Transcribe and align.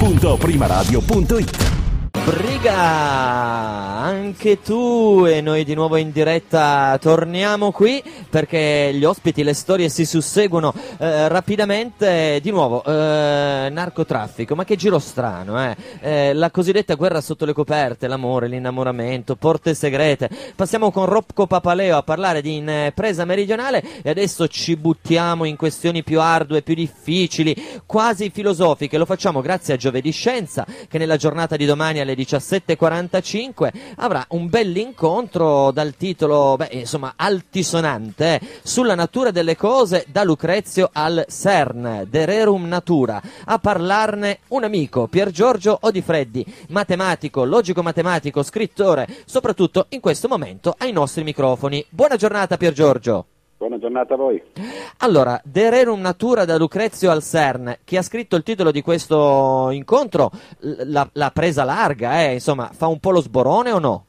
www.primaradio.it 0.00 1.79
Briga, 2.30 2.78
anche 4.00 4.60
tu 4.60 5.24
e 5.26 5.40
noi 5.40 5.64
di 5.64 5.74
nuovo 5.74 5.96
in 5.96 6.12
diretta 6.12 6.96
torniamo 7.00 7.72
qui 7.72 8.00
perché 8.30 8.92
gli 8.94 9.02
ospiti, 9.02 9.42
le 9.42 9.52
storie 9.52 9.88
si 9.88 10.06
susseguono 10.06 10.72
eh, 10.98 11.26
rapidamente. 11.26 12.38
Di 12.40 12.50
nuovo, 12.50 12.84
eh, 12.84 13.68
narcotraffico, 13.70 14.54
ma 14.54 14.64
che 14.64 14.76
giro 14.76 15.00
strano, 15.00 15.60
eh? 15.60 15.76
eh? 16.00 16.32
La 16.32 16.52
cosiddetta 16.52 16.94
guerra 16.94 17.20
sotto 17.20 17.44
le 17.44 17.52
coperte, 17.52 18.06
l'amore, 18.06 18.46
l'innamoramento, 18.46 19.34
porte 19.34 19.74
segrete. 19.74 20.30
Passiamo 20.54 20.92
con 20.92 21.06
Rocco 21.06 21.48
Papaleo 21.48 21.96
a 21.96 22.02
parlare 22.04 22.42
di 22.42 22.56
impresa 22.56 23.24
meridionale 23.24 23.82
e 24.02 24.10
adesso 24.10 24.46
ci 24.46 24.76
buttiamo 24.76 25.44
in 25.44 25.56
questioni 25.56 26.04
più 26.04 26.20
ardue, 26.20 26.62
più 26.62 26.74
difficili, 26.74 27.56
quasi 27.86 28.30
filosofiche. 28.30 28.98
Lo 28.98 29.06
facciamo 29.06 29.40
grazie 29.40 29.74
a 29.74 29.76
Giovedì 29.76 30.12
Scienza 30.12 30.64
che 30.88 30.98
nella 30.98 31.16
giornata 31.16 31.56
di 31.56 31.66
domani 31.66 31.98
alle 31.98 32.14
17.45 32.20 33.72
avrà 33.96 34.24
un 34.30 34.48
bell'incontro 34.48 35.70
dal 35.70 35.96
titolo, 35.96 36.56
beh, 36.56 36.68
insomma, 36.72 37.14
altisonante, 37.16 38.34
eh, 38.34 38.40
sulla 38.62 38.94
natura 38.94 39.30
delle 39.30 39.56
cose 39.56 40.04
da 40.08 40.22
Lucrezio 40.24 40.90
al 40.92 41.26
CERN, 41.28 42.06
De 42.08 42.24
Rerum 42.24 42.66
Natura. 42.66 43.20
A 43.44 43.58
parlarne 43.58 44.40
un 44.48 44.64
amico, 44.64 45.06
Pier 45.06 45.30
Giorgio 45.30 45.78
Odifreddi, 45.80 46.44
matematico, 46.68 47.44
logico-matematico, 47.44 48.42
scrittore, 48.42 49.06
soprattutto 49.24 49.86
in 49.90 50.00
questo 50.00 50.28
momento 50.28 50.74
ai 50.78 50.92
nostri 50.92 51.24
microfoni. 51.24 51.84
Buona 51.88 52.16
giornata 52.16 52.56
Pier 52.56 52.72
Giorgio. 52.72 53.26
Buona 53.60 53.76
giornata 53.76 54.14
a 54.14 54.16
voi. 54.16 54.42
Allora, 55.00 55.38
De 55.44 55.68
Rerum 55.68 56.00
Natura 56.00 56.46
da 56.46 56.56
Lucrezio 56.56 57.10
al 57.10 57.22
CERN, 57.22 57.80
chi 57.84 57.98
ha 57.98 58.02
scritto 58.02 58.34
il 58.34 58.42
titolo 58.42 58.70
di 58.70 58.80
questo 58.80 59.68
incontro 59.70 60.30
l'ha 60.60 61.30
presa 61.30 61.62
larga, 61.64 62.22
eh? 62.22 62.32
insomma, 62.32 62.70
fa 62.72 62.86
un 62.86 62.98
po' 63.00 63.10
lo 63.10 63.20
sborone 63.20 63.70
o 63.70 63.78
no? 63.78 64.06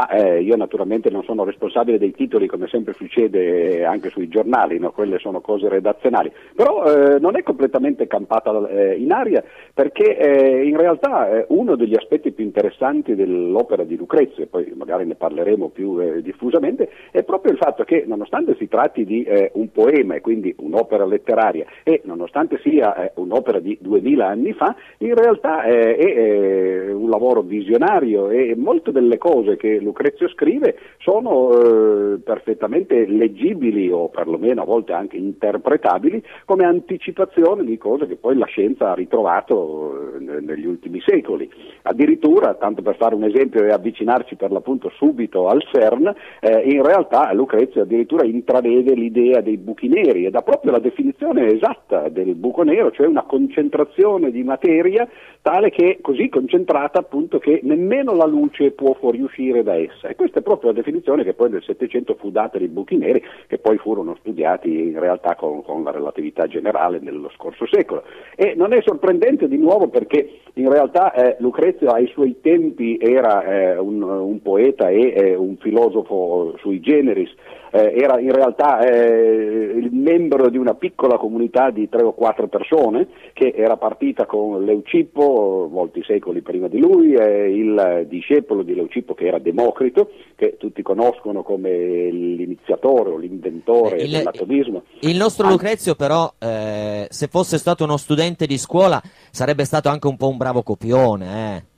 Ma 0.00 0.08
eh, 0.08 0.40
io 0.40 0.56
naturalmente 0.56 1.10
non 1.10 1.24
sono 1.24 1.44
responsabile 1.44 1.98
dei 1.98 2.12
titoli 2.12 2.46
come 2.46 2.68
sempre 2.68 2.94
succede 2.94 3.84
anche 3.84 4.08
sui 4.08 4.28
giornali, 4.28 4.78
no? 4.78 4.92
quelle 4.92 5.18
sono 5.18 5.42
cose 5.42 5.68
redazionali, 5.68 6.32
però 6.54 6.84
eh, 6.84 7.18
non 7.18 7.36
è 7.36 7.42
completamente 7.42 8.06
campata 8.06 8.66
eh, 8.70 8.94
in 8.94 9.12
aria 9.12 9.44
perché 9.74 10.16
eh, 10.16 10.64
in 10.64 10.78
realtà 10.78 11.28
eh, 11.30 11.44
uno 11.48 11.76
degli 11.76 11.94
aspetti 11.94 12.32
più 12.32 12.44
interessanti 12.44 13.14
dell'opera 13.14 13.84
di 13.84 13.96
Lucrezio, 13.96 14.44
e 14.44 14.46
poi 14.46 14.72
magari 14.74 15.04
ne 15.04 15.16
parleremo 15.16 15.68
più 15.68 16.00
eh, 16.00 16.22
diffusamente, 16.22 16.88
è 17.10 17.22
proprio 17.22 17.52
il 17.52 17.58
fatto 17.58 17.84
che 17.84 18.04
nonostante 18.06 18.56
si 18.56 18.68
tratti 18.68 19.04
di 19.04 19.28
un 19.52 19.70
poema 19.70 20.14
e 20.14 20.22
quindi 20.22 20.54
un'opera 20.58 21.04
letteraria 21.04 21.66
e 21.82 22.00
nonostante 22.04 22.58
sia 22.62 23.12
un'opera 23.16 23.58
di 23.58 23.76
duemila 23.80 24.28
anni 24.28 24.54
fa, 24.54 24.74
in 24.98 25.14
realtà 25.14 25.62
è 25.62 26.90
un 26.90 27.10
lavoro 27.10 27.42
visionario 27.42 28.30
e 28.30 28.54
molte 28.56 28.92
delle 28.92 29.18
cose 29.18 29.56
che 29.56 29.78
Lucrezio 29.90 30.28
scrive 30.28 30.76
sono 30.98 31.50
eh, 31.50 32.18
perfettamente 32.18 33.06
leggibili 33.06 33.90
o 33.90 34.08
perlomeno 34.08 34.62
a 34.62 34.64
volte 34.64 34.92
anche 34.92 35.16
interpretabili 35.16 36.22
come 36.44 36.64
anticipazione 36.64 37.64
di 37.64 37.76
cose 37.76 38.06
che 38.06 38.14
poi 38.14 38.36
la 38.36 38.46
scienza 38.46 38.92
ha 38.92 38.94
ritrovato 38.94 40.16
eh, 40.18 40.40
negli 40.40 40.66
ultimi 40.66 41.00
secoli. 41.04 41.50
Addirittura, 41.82 42.54
tanto 42.54 42.82
per 42.82 42.96
fare 42.96 43.16
un 43.16 43.24
esempio 43.24 43.64
e 43.64 43.70
avvicinarci 43.70 44.36
per 44.36 44.52
l'appunto 44.52 44.90
subito 44.90 45.48
al 45.48 45.62
CERN, 45.72 46.14
eh, 46.40 46.60
in 46.70 46.84
realtà 46.84 47.32
Lucrezio 47.32 47.82
addirittura 47.82 48.24
intravede 48.24 48.94
l'idea 48.94 49.40
dei 49.40 49.56
buchi 49.56 49.88
neri 49.88 50.24
e 50.24 50.30
dà 50.30 50.42
proprio 50.42 50.70
la 50.70 50.78
definizione 50.78 51.52
esatta 51.52 52.08
del 52.08 52.36
buco 52.36 52.62
nero, 52.62 52.92
cioè 52.92 53.08
una 53.08 53.24
concentrazione 53.24 54.30
di 54.30 54.44
materia 54.44 55.08
tale 55.42 55.70
che 55.70 55.98
così 56.00 56.28
concentrata 56.28 57.00
appunto 57.00 57.38
che 57.38 57.60
nemmeno 57.64 58.14
la 58.14 58.26
luce 58.26 58.70
può 58.70 58.94
fuoriuscire 58.94 59.62
da 59.62 59.76
essa. 59.84 60.08
E 60.08 60.14
questa 60.14 60.40
è 60.40 60.42
proprio 60.42 60.70
la 60.70 60.76
definizione 60.76 61.24
che 61.24 61.34
poi 61.34 61.50
nel 61.50 61.62
Settecento 61.62 62.14
fu 62.14 62.30
data 62.30 62.58
dei 62.58 62.68
buchi 62.68 62.96
neri, 62.96 63.22
che 63.46 63.58
poi 63.58 63.78
furono 63.78 64.16
studiati 64.20 64.68
in 64.68 64.98
realtà 64.98 65.34
con, 65.34 65.62
con 65.62 65.82
la 65.82 65.90
relatività 65.90 66.46
generale 66.46 66.98
nello 67.00 67.30
scorso 67.36 67.66
secolo. 67.70 68.02
E 68.34 68.54
non 68.54 68.72
è 68.72 68.80
sorprendente 68.82 69.48
di 69.48 69.56
nuovo 69.56 69.88
perché 69.88 70.40
in 70.54 70.70
realtà 70.70 71.12
eh, 71.12 71.36
Lucrezio 71.40 71.90
ai 71.90 72.06
suoi 72.08 72.40
tempi 72.40 72.98
era 73.00 73.44
eh, 73.44 73.78
un, 73.78 74.02
un, 74.02 74.42
poeta 74.42 74.88
e 74.88 75.12
eh, 75.14 75.34
un 75.34 75.56
filosofo 75.56 76.56
sui 76.58 76.80
generis, 76.80 77.32
eh, 77.72 77.94
era 77.96 78.18
in 78.18 78.32
realtà 78.32 78.80
eh, 78.80 79.72
il 79.76 79.90
membro 79.92 80.48
di 80.48 80.58
una 80.58 80.74
piccola 80.74 81.16
comunità 81.16 81.70
di 81.70 81.88
tre 81.88 82.02
o 82.02 82.12
quattro 82.12 82.48
persone 82.48 83.08
che 83.32 83.52
era 83.56 83.76
partita 83.76 84.26
con 84.26 84.64
Leucippo 84.64 85.68
molti 85.70 86.02
secoli 86.02 86.40
prima 86.40 86.68
di 86.68 86.78
lui, 86.78 87.14
eh, 87.14 87.50
il 87.50 88.06
discepolo 88.08 88.62
di 88.62 88.74
Leucippo 88.74 89.14
che 89.14 89.26
era 89.26 89.38
Democrito, 89.60 90.10
che 90.36 90.56
tutti 90.58 90.82
conoscono 90.82 91.42
come 91.42 91.70
l'iniziatore 92.10 93.10
o 93.10 93.16
l'inventore 93.16 93.96
il, 94.02 94.10
dell'atomismo. 94.10 94.82
Il 95.00 95.16
nostro 95.16 95.48
Lucrezio 95.48 95.94
però, 95.94 96.32
eh, 96.38 97.06
se 97.10 97.26
fosse 97.28 97.58
stato 97.58 97.84
uno 97.84 97.96
studente 97.96 98.46
di 98.46 98.58
scuola, 98.58 99.00
sarebbe 99.30 99.64
stato 99.64 99.88
anche 99.88 100.06
un 100.06 100.16
po' 100.16 100.28
un 100.28 100.36
bravo 100.36 100.62
copione. 100.62 101.56
Eh. 101.56 101.69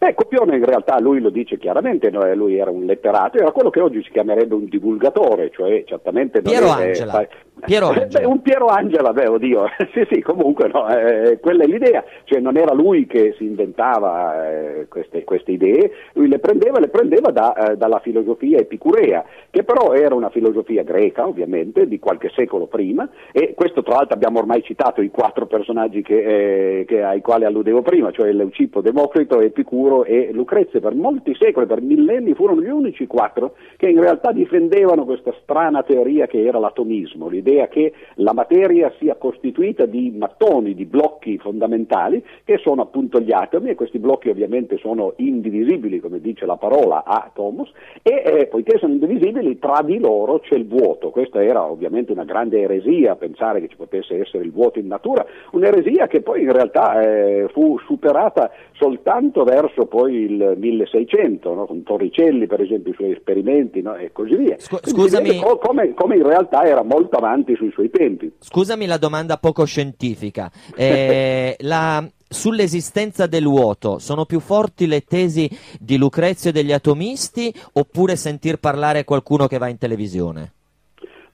Beh, 0.00 0.14
Copione 0.14 0.56
in 0.56 0.64
realtà 0.64 1.00
lui 1.00 1.18
lo 1.18 1.28
dice 1.28 1.58
chiaramente, 1.58 2.08
no? 2.10 2.32
lui 2.34 2.56
era 2.56 2.70
un 2.70 2.84
letterato, 2.84 3.36
era 3.36 3.50
quello 3.50 3.68
che 3.68 3.80
oggi 3.80 4.00
si 4.04 4.10
chiamerebbe 4.10 4.54
un 4.54 4.66
divulgatore, 4.66 5.50
cioè 5.50 5.82
certamente 5.86 6.40
non 6.40 6.52
Piero 6.52 6.66
è, 6.66 6.86
Angela. 6.86 7.26
Piero 7.64 7.88
Angela. 7.90 8.20
Beh, 8.20 8.24
un 8.24 8.40
Piero 8.40 8.66
Angela, 8.66 9.12
beh, 9.12 9.26
oddio, 9.26 9.64
sì, 9.92 10.06
sì, 10.08 10.22
comunque 10.22 10.68
no, 10.68 10.88
eh, 10.88 11.40
quella 11.40 11.64
è 11.64 11.66
l'idea, 11.66 12.04
cioè 12.22 12.38
non 12.38 12.56
era 12.56 12.72
lui 12.74 13.08
che 13.08 13.34
si 13.38 13.44
inventava 13.44 14.48
eh, 14.48 14.86
queste, 14.88 15.24
queste, 15.24 15.50
idee, 15.50 15.90
lui 16.12 16.28
le 16.28 16.38
prendeva, 16.38 16.78
le 16.78 16.90
prendeva 16.90 17.32
da, 17.32 17.54
eh, 17.54 17.76
dalla 17.76 17.98
filosofia 17.98 18.58
epicurea, 18.58 19.24
che 19.50 19.64
però 19.64 19.94
era 19.94 20.14
una 20.14 20.30
filosofia 20.30 20.84
greca, 20.84 21.26
ovviamente, 21.26 21.88
di 21.88 21.98
qualche 21.98 22.30
secolo 22.36 22.66
prima, 22.66 23.08
e 23.32 23.52
questo 23.56 23.82
tra 23.82 23.96
l'altro 23.96 24.14
abbiamo 24.14 24.38
ormai 24.38 24.62
citato 24.62 25.02
i 25.02 25.10
quattro 25.10 25.46
personaggi 25.46 26.02
che, 26.02 26.82
eh, 26.82 26.84
che, 26.84 27.02
ai 27.02 27.20
quali 27.20 27.46
alludevo 27.46 27.82
prima, 27.82 28.12
cioè 28.12 28.30
Leucippo, 28.30 28.80
Democrito, 28.80 29.40
Epicuro 29.40 29.87
e 30.04 30.30
Lucrezio, 30.32 30.80
per 30.80 30.94
molti 30.94 31.34
secoli, 31.34 31.66
per 31.66 31.80
millenni, 31.80 32.34
furono 32.34 32.60
gli 32.60 32.68
unici 32.68 33.06
quattro 33.06 33.54
che 33.76 33.88
in 33.88 34.00
realtà 34.00 34.32
difendevano 34.32 35.04
questa 35.04 35.32
strana 35.42 35.82
teoria 35.82 36.26
che 36.26 36.44
era 36.44 36.58
l'atomismo, 36.58 37.28
l'idea 37.28 37.68
che 37.68 37.92
la 38.14 38.32
materia 38.32 38.92
sia 38.98 39.16
costituita 39.16 39.86
di 39.86 40.12
mattoni, 40.16 40.74
di 40.74 40.84
blocchi 40.84 41.38
fondamentali 41.38 42.22
che 42.44 42.58
sono 42.58 42.82
appunto 42.82 43.20
gli 43.20 43.32
atomi 43.32 43.70
e 43.70 43.74
questi 43.74 43.98
blocchi 43.98 44.28
ovviamente 44.28 44.76
sono 44.78 45.14
indivisibili, 45.16 46.00
come 46.00 46.20
dice 46.20 46.46
la 46.46 46.56
parola 46.56 47.04
atomos, 47.04 47.70
e 48.02 48.22
eh, 48.24 48.46
poiché 48.46 48.78
sono 48.78 48.92
indivisibili 48.92 49.58
tra 49.58 49.82
di 49.82 49.98
loro 49.98 50.40
c'è 50.40 50.54
il 50.54 50.66
vuoto. 50.66 51.10
Questa 51.10 51.42
era 51.42 51.64
ovviamente 51.64 52.12
una 52.12 52.24
grande 52.24 52.60
eresia, 52.60 53.16
pensare 53.16 53.60
che 53.60 53.68
ci 53.68 53.76
potesse 53.76 54.20
essere 54.20 54.44
il 54.44 54.52
vuoto 54.52 54.78
in 54.78 54.86
natura, 54.86 55.24
un'eresia 55.52 56.06
che 56.06 56.20
poi 56.20 56.42
in 56.42 56.52
realtà 56.52 57.00
eh, 57.00 57.48
fu 57.52 57.78
superata 57.86 58.50
soltanto 58.72 59.44
verso 59.44 59.77
poi 59.86 60.14
il 60.14 60.54
1600, 60.56 61.54
no? 61.54 61.66
con 61.66 61.82
Torricelli 61.82 62.46
per 62.46 62.60
esempio 62.60 62.92
i 62.92 62.94
suoi 62.94 63.12
esperimenti 63.12 63.80
no? 63.82 63.94
e 63.96 64.12
così 64.12 64.36
via. 64.36 64.56
Scusami. 64.58 65.40
Come, 65.60 65.94
come 65.94 66.16
in 66.16 66.26
realtà 66.26 66.64
era 66.64 66.82
molto 66.82 67.16
avanti 67.16 67.26
avanti 67.28 67.54
sui 67.56 67.70
suoi 67.70 67.90
tempi. 67.90 68.32
Scusami 68.38 68.86
la 68.86 68.96
domanda 68.96 69.36
poco 69.36 69.64
scientifica. 69.64 70.50
Eh, 70.74 71.56
la, 71.60 72.06
sull'esistenza 72.28 73.26
del 73.26 73.44
vuoto 73.44 73.98
sono 73.98 74.24
più 74.24 74.40
forti 74.40 74.86
le 74.86 75.02
tesi 75.02 75.48
di 75.78 75.96
Lucrezio 75.96 76.50
e 76.50 76.52
degli 76.52 76.72
atomisti 76.72 77.54
oppure 77.74 78.16
sentir 78.16 78.58
parlare 78.58 79.04
qualcuno 79.04 79.46
che 79.46 79.58
va 79.58 79.68
in 79.68 79.78
televisione? 79.78 80.52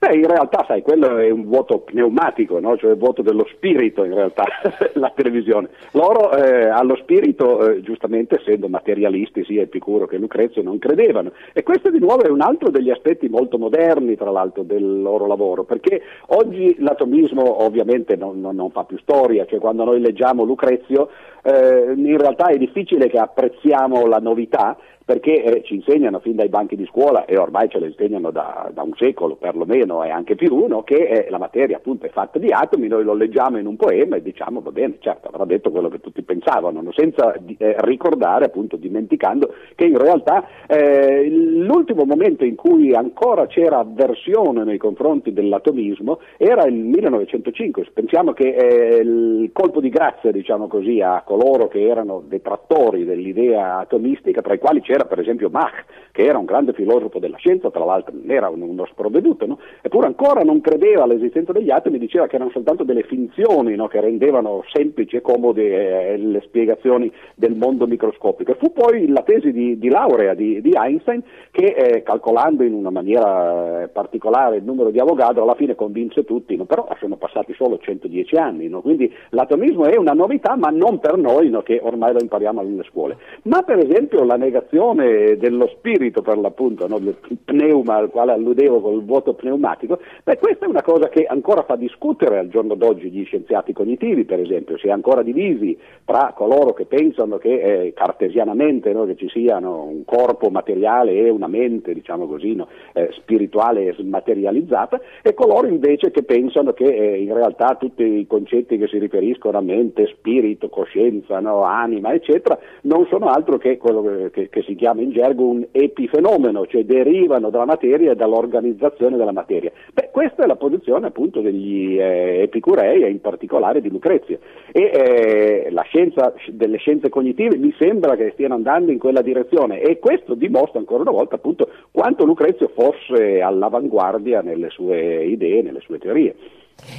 Beh, 0.06 0.16
in 0.16 0.26
realtà, 0.26 0.64
sai, 0.66 0.82
quello 0.82 1.16
è 1.16 1.30
un 1.30 1.44
vuoto 1.44 1.78
pneumatico, 1.78 2.60
no? 2.60 2.76
cioè 2.76 2.90
il 2.90 2.98
vuoto 2.98 3.22
dello 3.22 3.46
spirito, 3.50 4.04
in 4.04 4.12
realtà, 4.12 4.44
la 4.94 5.10
televisione. 5.14 5.70
Loro 5.92 6.30
eh, 6.36 6.68
allo 6.68 6.94
spirito, 6.96 7.70
eh, 7.70 7.80
giustamente, 7.80 8.38
essendo 8.38 8.68
materialisti, 8.68 9.44
sia 9.44 9.62
Epicuro 9.62 10.06
che 10.06 10.18
Lucrezio, 10.18 10.62
non 10.62 10.78
credevano. 10.78 11.32
E 11.54 11.62
questo 11.62 11.88
di 11.88 12.00
nuovo 12.00 12.22
è 12.22 12.28
un 12.28 12.42
altro 12.42 12.68
degli 12.68 12.90
aspetti 12.90 13.30
molto 13.30 13.56
moderni, 13.56 14.14
tra 14.14 14.30
l'altro, 14.30 14.62
del 14.62 15.00
loro 15.00 15.26
lavoro, 15.26 15.64
perché 15.64 16.02
oggi 16.26 16.76
l'atomismo 16.80 17.62
ovviamente 17.64 18.14
non, 18.14 18.42
non, 18.42 18.56
non 18.56 18.70
fa 18.72 18.84
più 18.84 18.98
storia, 18.98 19.46
cioè 19.46 19.58
quando 19.58 19.84
noi 19.84 20.00
leggiamo 20.00 20.44
Lucrezio, 20.44 21.08
eh, 21.44 21.94
in 21.96 22.18
realtà 22.18 22.48
è 22.48 22.58
difficile 22.58 23.08
che 23.08 23.18
apprezziamo 23.18 24.06
la 24.06 24.18
novità, 24.18 24.76
perché 25.04 25.42
eh, 25.42 25.62
ci 25.64 25.74
insegnano 25.74 26.18
fin 26.20 26.34
dai 26.34 26.48
banchi 26.48 26.76
di 26.76 26.86
scuola 26.86 27.26
e 27.26 27.36
ormai 27.36 27.68
ce 27.68 27.78
le 27.78 27.88
insegnano 27.88 28.30
da, 28.30 28.70
da 28.72 28.82
un 28.82 28.92
secolo 28.96 29.36
perlomeno 29.36 30.02
e 30.02 30.10
anche 30.10 30.34
più 30.34 30.54
uno 30.54 30.82
che 30.82 30.96
eh, 30.96 31.26
la 31.28 31.38
materia 31.38 31.76
appunto 31.76 32.06
è 32.06 32.10
fatta 32.10 32.38
di 32.38 32.50
atomi, 32.50 32.88
noi 32.88 33.04
lo 33.04 33.12
leggiamo 33.12 33.58
in 33.58 33.66
un 33.66 33.76
poema 33.76 34.16
e 34.16 34.22
diciamo 34.22 34.60
va 34.60 34.70
bene, 34.70 34.96
certo 35.00 35.28
avrà 35.28 35.44
detto 35.44 35.70
quello 35.70 35.88
che 35.88 36.00
tutti 36.00 36.22
pensavano, 36.22 36.80
no? 36.80 36.92
senza 36.92 37.34
eh, 37.34 37.76
ricordare 37.80 38.46
appunto 38.46 38.76
dimenticando 38.76 39.54
che 39.74 39.84
in 39.84 39.98
realtà 39.98 40.46
eh, 40.66 41.28
l'ultimo 41.28 42.04
momento 42.04 42.44
in 42.44 42.54
cui 42.54 42.94
ancora 42.94 43.46
c'era 43.46 43.80
avversione 43.80 44.64
nei 44.64 44.78
confronti 44.78 45.32
dell'atomismo 45.34 46.20
era 46.38 46.64
il 46.64 46.74
1905, 46.74 47.90
pensiamo 47.92 48.32
che 48.32 48.54
eh, 48.54 48.96
il 49.02 49.50
colpo 49.52 49.80
di 49.80 49.90
grazia 49.90 50.32
diciamo 50.32 50.66
così 50.66 51.02
a 51.02 51.22
coloro 51.26 51.68
che 51.68 51.86
erano 51.86 52.22
detrattori 52.26 53.04
dell'idea 53.04 53.78
atomistica 53.78 54.40
tra 54.40 54.54
i 54.54 54.58
quali 54.58 54.80
c'era 54.80 54.93
c'era 54.94 55.04
per 55.06 55.18
esempio 55.18 55.50
Mach, 55.50 55.84
che 56.12 56.22
era 56.22 56.38
un 56.38 56.44
grande 56.44 56.72
filosofo 56.72 57.18
della 57.18 57.36
scienza, 57.36 57.70
tra 57.70 57.84
l'altro 57.84 58.14
non 58.14 58.30
era 58.30 58.48
uno 58.48 58.86
sprovveduto, 58.86 59.46
no? 59.46 59.58
eppure 59.82 60.06
ancora 60.06 60.42
non 60.42 60.60
credeva 60.60 61.02
all'esistenza 61.02 61.52
degli 61.52 61.70
atomi, 61.70 61.98
diceva 61.98 62.28
che 62.28 62.36
erano 62.36 62.50
soltanto 62.50 62.84
delle 62.84 63.02
finzioni 63.02 63.74
no? 63.74 63.88
che 63.88 64.00
rendevano 64.00 64.62
semplici 64.72 65.16
e 65.16 65.20
comode 65.20 66.12
eh, 66.12 66.16
le 66.16 66.40
spiegazioni 66.42 67.10
del 67.34 67.56
mondo 67.56 67.86
microscopico. 67.86 68.52
E 68.52 68.56
fu 68.56 68.72
poi 68.72 69.08
la 69.08 69.22
tesi 69.22 69.50
di, 69.50 69.78
di 69.78 69.88
laurea 69.88 70.34
di, 70.34 70.60
di, 70.60 70.72
Einstein 70.72 71.22
che, 71.50 71.74
eh, 71.74 72.02
calcolando 72.02 72.62
in 72.62 72.74
una 72.74 72.90
maniera 72.90 73.82
eh, 73.82 73.88
particolare 73.88 74.56
il 74.56 74.64
numero 74.64 74.90
di 74.90 75.00
Avogadro, 75.00 75.42
alla 75.42 75.56
fine 75.56 75.74
convinse 75.74 76.24
tutti, 76.24 76.54
no? 76.54 76.64
però 76.64 76.86
sono 77.00 77.16
passati 77.16 77.52
solo 77.54 77.78
110 77.78 78.36
anni, 78.36 78.70
quindi 78.70 79.12
l'atomismo 79.30 79.86
è 79.86 79.96
una 79.96 80.12
novità, 80.12 80.56
ma 80.56 80.68
non 80.68 81.00
per 81.00 81.16
noi 81.16 81.50
che 81.64 81.80
ormai 81.82 82.12
lo 82.12 82.20
impariamo 82.20 82.60
alle 82.60 82.84
scuole. 82.84 83.16
Ma 83.42 83.62
per 83.62 83.78
esempio 83.78 84.24
la 84.24 84.36
negazione 84.36 84.83
definizione 84.92 85.36
dello 85.36 85.68
spirito 85.68 86.20
per 86.20 86.38
l'appunto, 86.38 86.86
no? 86.86 86.98
del 86.98 87.16
pneuma 87.44 87.96
al 87.96 88.10
quale 88.10 88.32
alludevo 88.32 88.80
col 88.80 89.04
vuoto 89.04 89.34
pneumatico, 89.34 89.98
beh 90.22 90.38
questa 90.38 90.66
è 90.66 90.68
una 90.68 90.82
cosa 90.82 91.08
che 91.08 91.24
ancora 91.24 91.62
fa 91.62 91.76
discutere 91.76 92.38
al 92.38 92.48
giorno 92.48 92.74
d'oggi 92.74 93.10
gli 93.10 93.24
scienziati 93.24 93.72
cognitivi, 93.72 94.24
per 94.24 94.40
esempio, 94.40 94.76
si 94.78 94.88
è 94.88 94.90
ancora 94.90 95.22
divisi 95.22 95.78
tra 96.04 96.34
coloro 96.36 96.72
che 96.72 96.84
pensano 96.84 97.38
che 97.38 97.60
eh, 97.60 97.92
cartesianamente 97.94 98.92
no? 98.92 99.06
che 99.06 99.16
ci 99.16 99.28
siano 99.28 99.84
un 99.84 100.04
corpo 100.04 100.50
materiale 100.50 101.12
e 101.12 101.30
una 101.30 101.48
mente, 101.48 101.94
diciamo 101.94 102.26
così, 102.26 102.54
no? 102.54 102.68
eh, 102.92 103.08
spirituale 103.12 103.86
e 103.86 103.94
smaterializzata, 103.94 105.00
e 105.22 105.34
coloro 105.34 105.66
invece 105.66 106.10
che 106.10 106.22
pensano 106.22 106.72
che 106.72 106.84
eh, 106.84 107.20
in 107.20 107.32
realtà 107.32 107.76
tutti 107.78 108.02
i 108.02 108.26
concetti 108.26 108.76
che 108.76 108.88
si 108.88 108.98
riferiscono 108.98 109.58
a 109.58 109.62
mente, 109.62 110.06
spirito, 110.06 110.68
coscienza, 110.68 111.40
anima, 111.64 112.12
eccetera, 112.12 112.58
non 112.82 113.06
sono 113.06 113.26
altro 113.26 113.58
che 113.58 113.76
quello 113.76 114.30
che, 114.30 114.48
che 114.48 114.62
si 114.62 114.73
chiama 114.74 115.02
in 115.02 115.10
gergo 115.10 115.44
un 115.44 115.66
epifenomeno, 115.70 116.66
cioè 116.66 116.84
derivano 116.84 117.50
dalla 117.50 117.64
materia 117.64 118.12
e 118.12 118.16
dall'organizzazione 118.16 119.16
della 119.16 119.32
materia. 119.32 119.70
Beh, 119.92 120.10
questa 120.12 120.44
è 120.44 120.46
la 120.46 120.56
posizione 120.56 121.06
appunto 121.06 121.40
degli 121.40 121.98
eh, 121.98 122.42
epicurei 122.42 123.02
e 123.02 123.10
in 123.10 123.20
particolare 123.20 123.80
di 123.80 123.90
Lucrezio. 123.90 124.38
E 124.72 124.82
eh, 124.82 125.70
la 125.70 125.82
scienza 125.82 126.32
delle 126.48 126.78
scienze 126.78 127.08
cognitive 127.08 127.56
mi 127.56 127.74
sembra 127.78 128.16
che 128.16 128.30
stiano 128.32 128.54
andando 128.54 128.90
in 128.90 128.98
quella 128.98 129.22
direzione 129.22 129.80
e 129.80 129.98
questo 129.98 130.34
dimostra 130.34 130.78
ancora 130.78 131.02
una 131.02 131.10
volta 131.10 131.36
appunto 131.36 131.68
quanto 131.90 132.24
Lucrezio 132.24 132.70
fosse 132.74 133.40
all'avanguardia 133.40 134.40
nelle 134.40 134.70
sue 134.70 135.24
idee, 135.24 135.62
nelle 135.62 135.80
sue 135.80 135.98
teorie. 135.98 136.34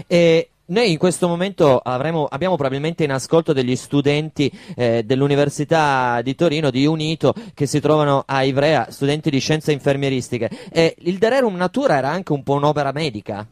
E 0.07 0.49
noi 0.67 0.91
in 0.91 0.97
questo 0.97 1.27
momento 1.27 1.79
avremo, 1.83 2.25
abbiamo 2.25 2.55
probabilmente 2.55 3.03
in 3.03 3.11
ascolto 3.11 3.53
degli 3.53 3.75
studenti 3.75 4.51
eh, 4.75 5.03
dell'Università 5.03 6.21
di 6.23 6.33
Torino, 6.33 6.71
di 6.71 6.85
Unito, 6.85 7.33
che 7.53 7.65
si 7.65 7.79
trovano 7.79 8.23
a 8.25 8.43
Ivrea, 8.43 8.89
studenti 8.89 9.29
di 9.29 9.39
scienze 9.39 9.71
infermieristiche. 9.71 10.49
E 10.71 10.95
il 10.99 11.17
Dererum 11.17 11.55
Natura 11.55 11.97
era 11.97 12.09
anche 12.09 12.33
un 12.33 12.41
po' 12.43 12.53
un'opera 12.53 12.91
medica? 12.91 13.45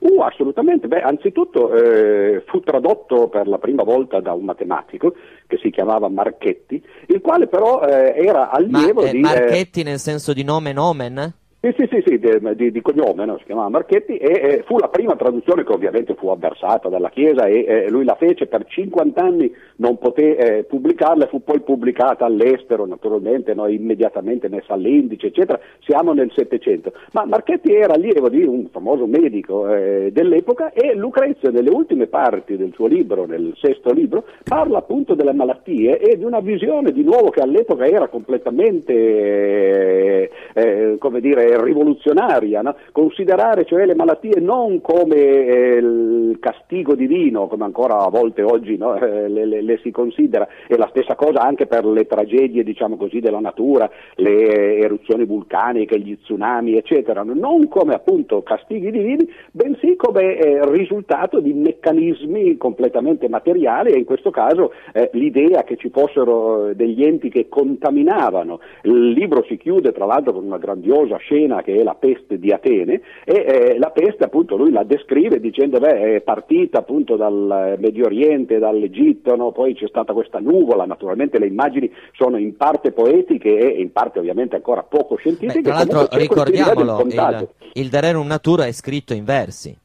Uh, 0.00 0.20
assolutamente. 0.22 0.88
Beh, 0.88 1.00
anzitutto 1.00 1.72
eh, 1.72 2.42
fu 2.46 2.60
tradotto 2.60 3.28
per 3.28 3.46
la 3.46 3.58
prima 3.58 3.84
volta 3.84 4.20
da 4.20 4.32
un 4.32 4.44
matematico 4.44 5.14
che 5.46 5.58
si 5.62 5.70
chiamava 5.70 6.08
Marchetti, 6.08 6.82
il 7.06 7.20
quale 7.20 7.46
però 7.46 7.82
eh, 7.82 8.12
era 8.16 8.50
allievo 8.50 9.02
Ma, 9.02 9.08
eh, 9.08 9.12
di... 9.12 9.20
Marchetti 9.20 9.82
nel 9.84 9.98
senso 9.98 10.32
di 10.32 10.42
nome 10.42 10.72
nomen? 10.72 11.32
Sì, 11.64 11.72
sì, 11.78 11.86
sì, 11.92 12.02
sì 12.04 12.18
di, 12.18 12.56
di, 12.56 12.72
di, 12.72 12.80
cognome, 12.80 13.24
no? 13.24 13.38
si 13.38 13.44
chiamava 13.44 13.68
Marchetti 13.68 14.16
e 14.16 14.32
eh, 14.32 14.62
fu 14.66 14.78
la 14.78 14.88
prima 14.88 15.14
traduzione 15.14 15.62
che 15.62 15.72
ovviamente 15.72 16.16
fu 16.16 16.26
avversata 16.26 16.88
dalla 16.88 17.08
Chiesa 17.08 17.44
e 17.44 17.64
eh, 17.64 17.88
lui 17.88 18.02
la 18.02 18.16
fece 18.16 18.48
per 18.48 18.64
50 18.66 19.22
anni, 19.22 19.54
non 19.76 19.96
poté 19.96 20.36
eh, 20.36 20.64
pubblicarla, 20.64 21.28
fu 21.28 21.44
poi 21.44 21.60
pubblicata 21.60 22.24
all'estero 22.24 22.84
naturalmente, 22.84 23.54
no? 23.54 23.68
immediatamente 23.68 24.48
messa 24.48 24.72
all'indice, 24.72 25.28
eccetera, 25.28 25.60
siamo 25.84 26.12
nel 26.12 26.32
Settecento. 26.34 26.94
Ma 27.12 27.26
Marchetti 27.26 27.72
era 27.72 27.94
allievo 27.94 28.28
di 28.28 28.42
un 28.42 28.66
famoso 28.70 29.06
medico 29.06 29.72
eh, 29.72 30.10
dell'epoca 30.10 30.72
e 30.72 30.96
Lucrezio 30.96 31.52
nelle 31.52 31.70
ultime 31.70 32.08
parti 32.08 32.56
del 32.56 32.72
suo 32.74 32.88
libro, 32.88 33.24
nel 33.24 33.54
sesto 33.60 33.92
libro, 33.92 34.24
parla 34.42 34.78
appunto 34.78 35.14
delle 35.14 35.32
malattie 35.32 36.00
e 36.00 36.18
di 36.18 36.24
una 36.24 36.40
visione 36.40 36.90
di 36.90 37.04
nuovo 37.04 37.30
che 37.30 37.40
all'epoca 37.40 37.86
era 37.86 38.08
completamente, 38.08 38.92
eh, 38.92 40.30
eh, 40.54 40.96
come 40.98 41.20
dire, 41.20 41.50
rivoluzionaria, 41.60 42.62
no? 42.62 42.76
considerare 42.92 43.64
cioè 43.64 43.86
le 43.86 43.94
malattie 43.94 44.40
non 44.40 44.80
come 44.80 45.16
eh, 45.16 45.76
il 45.76 46.36
castigo 46.40 46.94
divino, 46.94 47.46
come 47.46 47.64
ancora 47.64 47.98
a 47.98 48.10
volte 48.10 48.42
oggi 48.42 48.76
no? 48.76 48.96
eh, 48.96 49.28
le, 49.28 49.44
le, 49.44 49.62
le, 49.62 49.78
si 49.82 49.90
considera, 49.90 50.46
e 50.66 50.76
la 50.76 50.88
stessa 50.90 51.14
cosa 51.14 51.40
anche 51.40 51.66
per 51.66 51.84
le 51.84 52.06
tragedie 52.06 52.62
diciamo 52.62 52.96
così, 52.96 53.20
della 53.20 53.40
natura, 53.40 53.90
le 54.16 54.78
eruzioni 54.78 55.24
vulcaniche, 55.24 55.98
gli 55.98 56.18
tsunami, 56.18 56.76
eccetera, 56.76 57.22
non 57.22 57.68
come 57.68 57.94
appunto 57.94 58.42
castighi 58.42 58.90
divini, 58.90 59.28
bensì 59.50 59.96
come 59.96 60.36
eh, 60.36 60.60
risultato 60.70 61.40
di 61.40 61.52
meccanismi 61.52 62.56
completamente 62.56 63.28
materiali 63.28 63.92
e 63.92 63.98
in 63.98 64.04
questo 64.04 64.30
caso 64.30 64.72
eh, 64.92 65.10
l'idea 65.12 65.64
che 65.64 65.76
ci 65.76 65.90
fossero 65.90 66.68
eh, 66.68 66.74
degli 66.74 67.04
enti 67.04 67.28
che 67.28 67.48
contaminavano. 67.48 68.60
Il 68.82 69.10
libro 69.10 69.44
si 69.48 69.56
chiude 69.56 69.92
tra 69.92 70.06
l'altro 70.06 70.32
con 70.32 70.44
una 70.44 70.58
grandiosa 70.58 71.16
scena 71.16 71.41
scena 71.42 71.62
che 71.62 71.74
è 71.74 71.82
la 71.82 71.94
peste 71.94 72.38
di 72.38 72.52
Atene 72.52 73.00
e 73.24 73.34
eh, 73.34 73.78
la 73.78 73.90
peste 73.90 74.24
appunto 74.24 74.56
lui 74.56 74.70
la 74.70 74.84
descrive 74.84 75.40
dicendo 75.40 75.78
beh 75.78 76.16
è 76.16 76.20
partita 76.20 76.78
appunto 76.78 77.16
dal 77.16 77.76
Medio 77.78 78.06
Oriente, 78.06 78.58
dall'Egitto, 78.58 79.34
no? 79.36 79.52
poi 79.52 79.74
c'è 79.74 79.88
stata 79.88 80.12
questa 80.12 80.38
nuvola, 80.38 80.84
naturalmente 80.84 81.38
le 81.38 81.46
immagini 81.46 81.90
sono 82.12 82.36
in 82.38 82.56
parte 82.56 82.92
poetiche 82.92 83.74
e 83.74 83.80
in 83.80 83.92
parte 83.92 84.18
ovviamente 84.18 84.56
ancora 84.56 84.82
poco 84.82 85.16
scientifiche. 85.16 85.60
Beh, 85.60 85.68
tra 85.68 85.74
l'altro 85.74 86.06
ricordiamolo, 86.18 87.02
il, 87.02 87.48
il 87.74 87.88
Dererum 87.88 88.26
Natura 88.26 88.66
è 88.66 88.72
scritto 88.72 89.14
in 89.14 89.24
versi. 89.24 89.76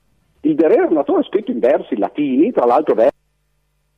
Il 0.42 0.56
Dererum 0.56 0.94
Natura 0.94 1.22
è 1.22 1.24
scritto 1.24 1.52
in 1.52 1.60
versi 1.60 1.98
latini, 1.98 2.52
tra 2.52 2.66
l'altro 2.66 2.94
versi 2.94 3.17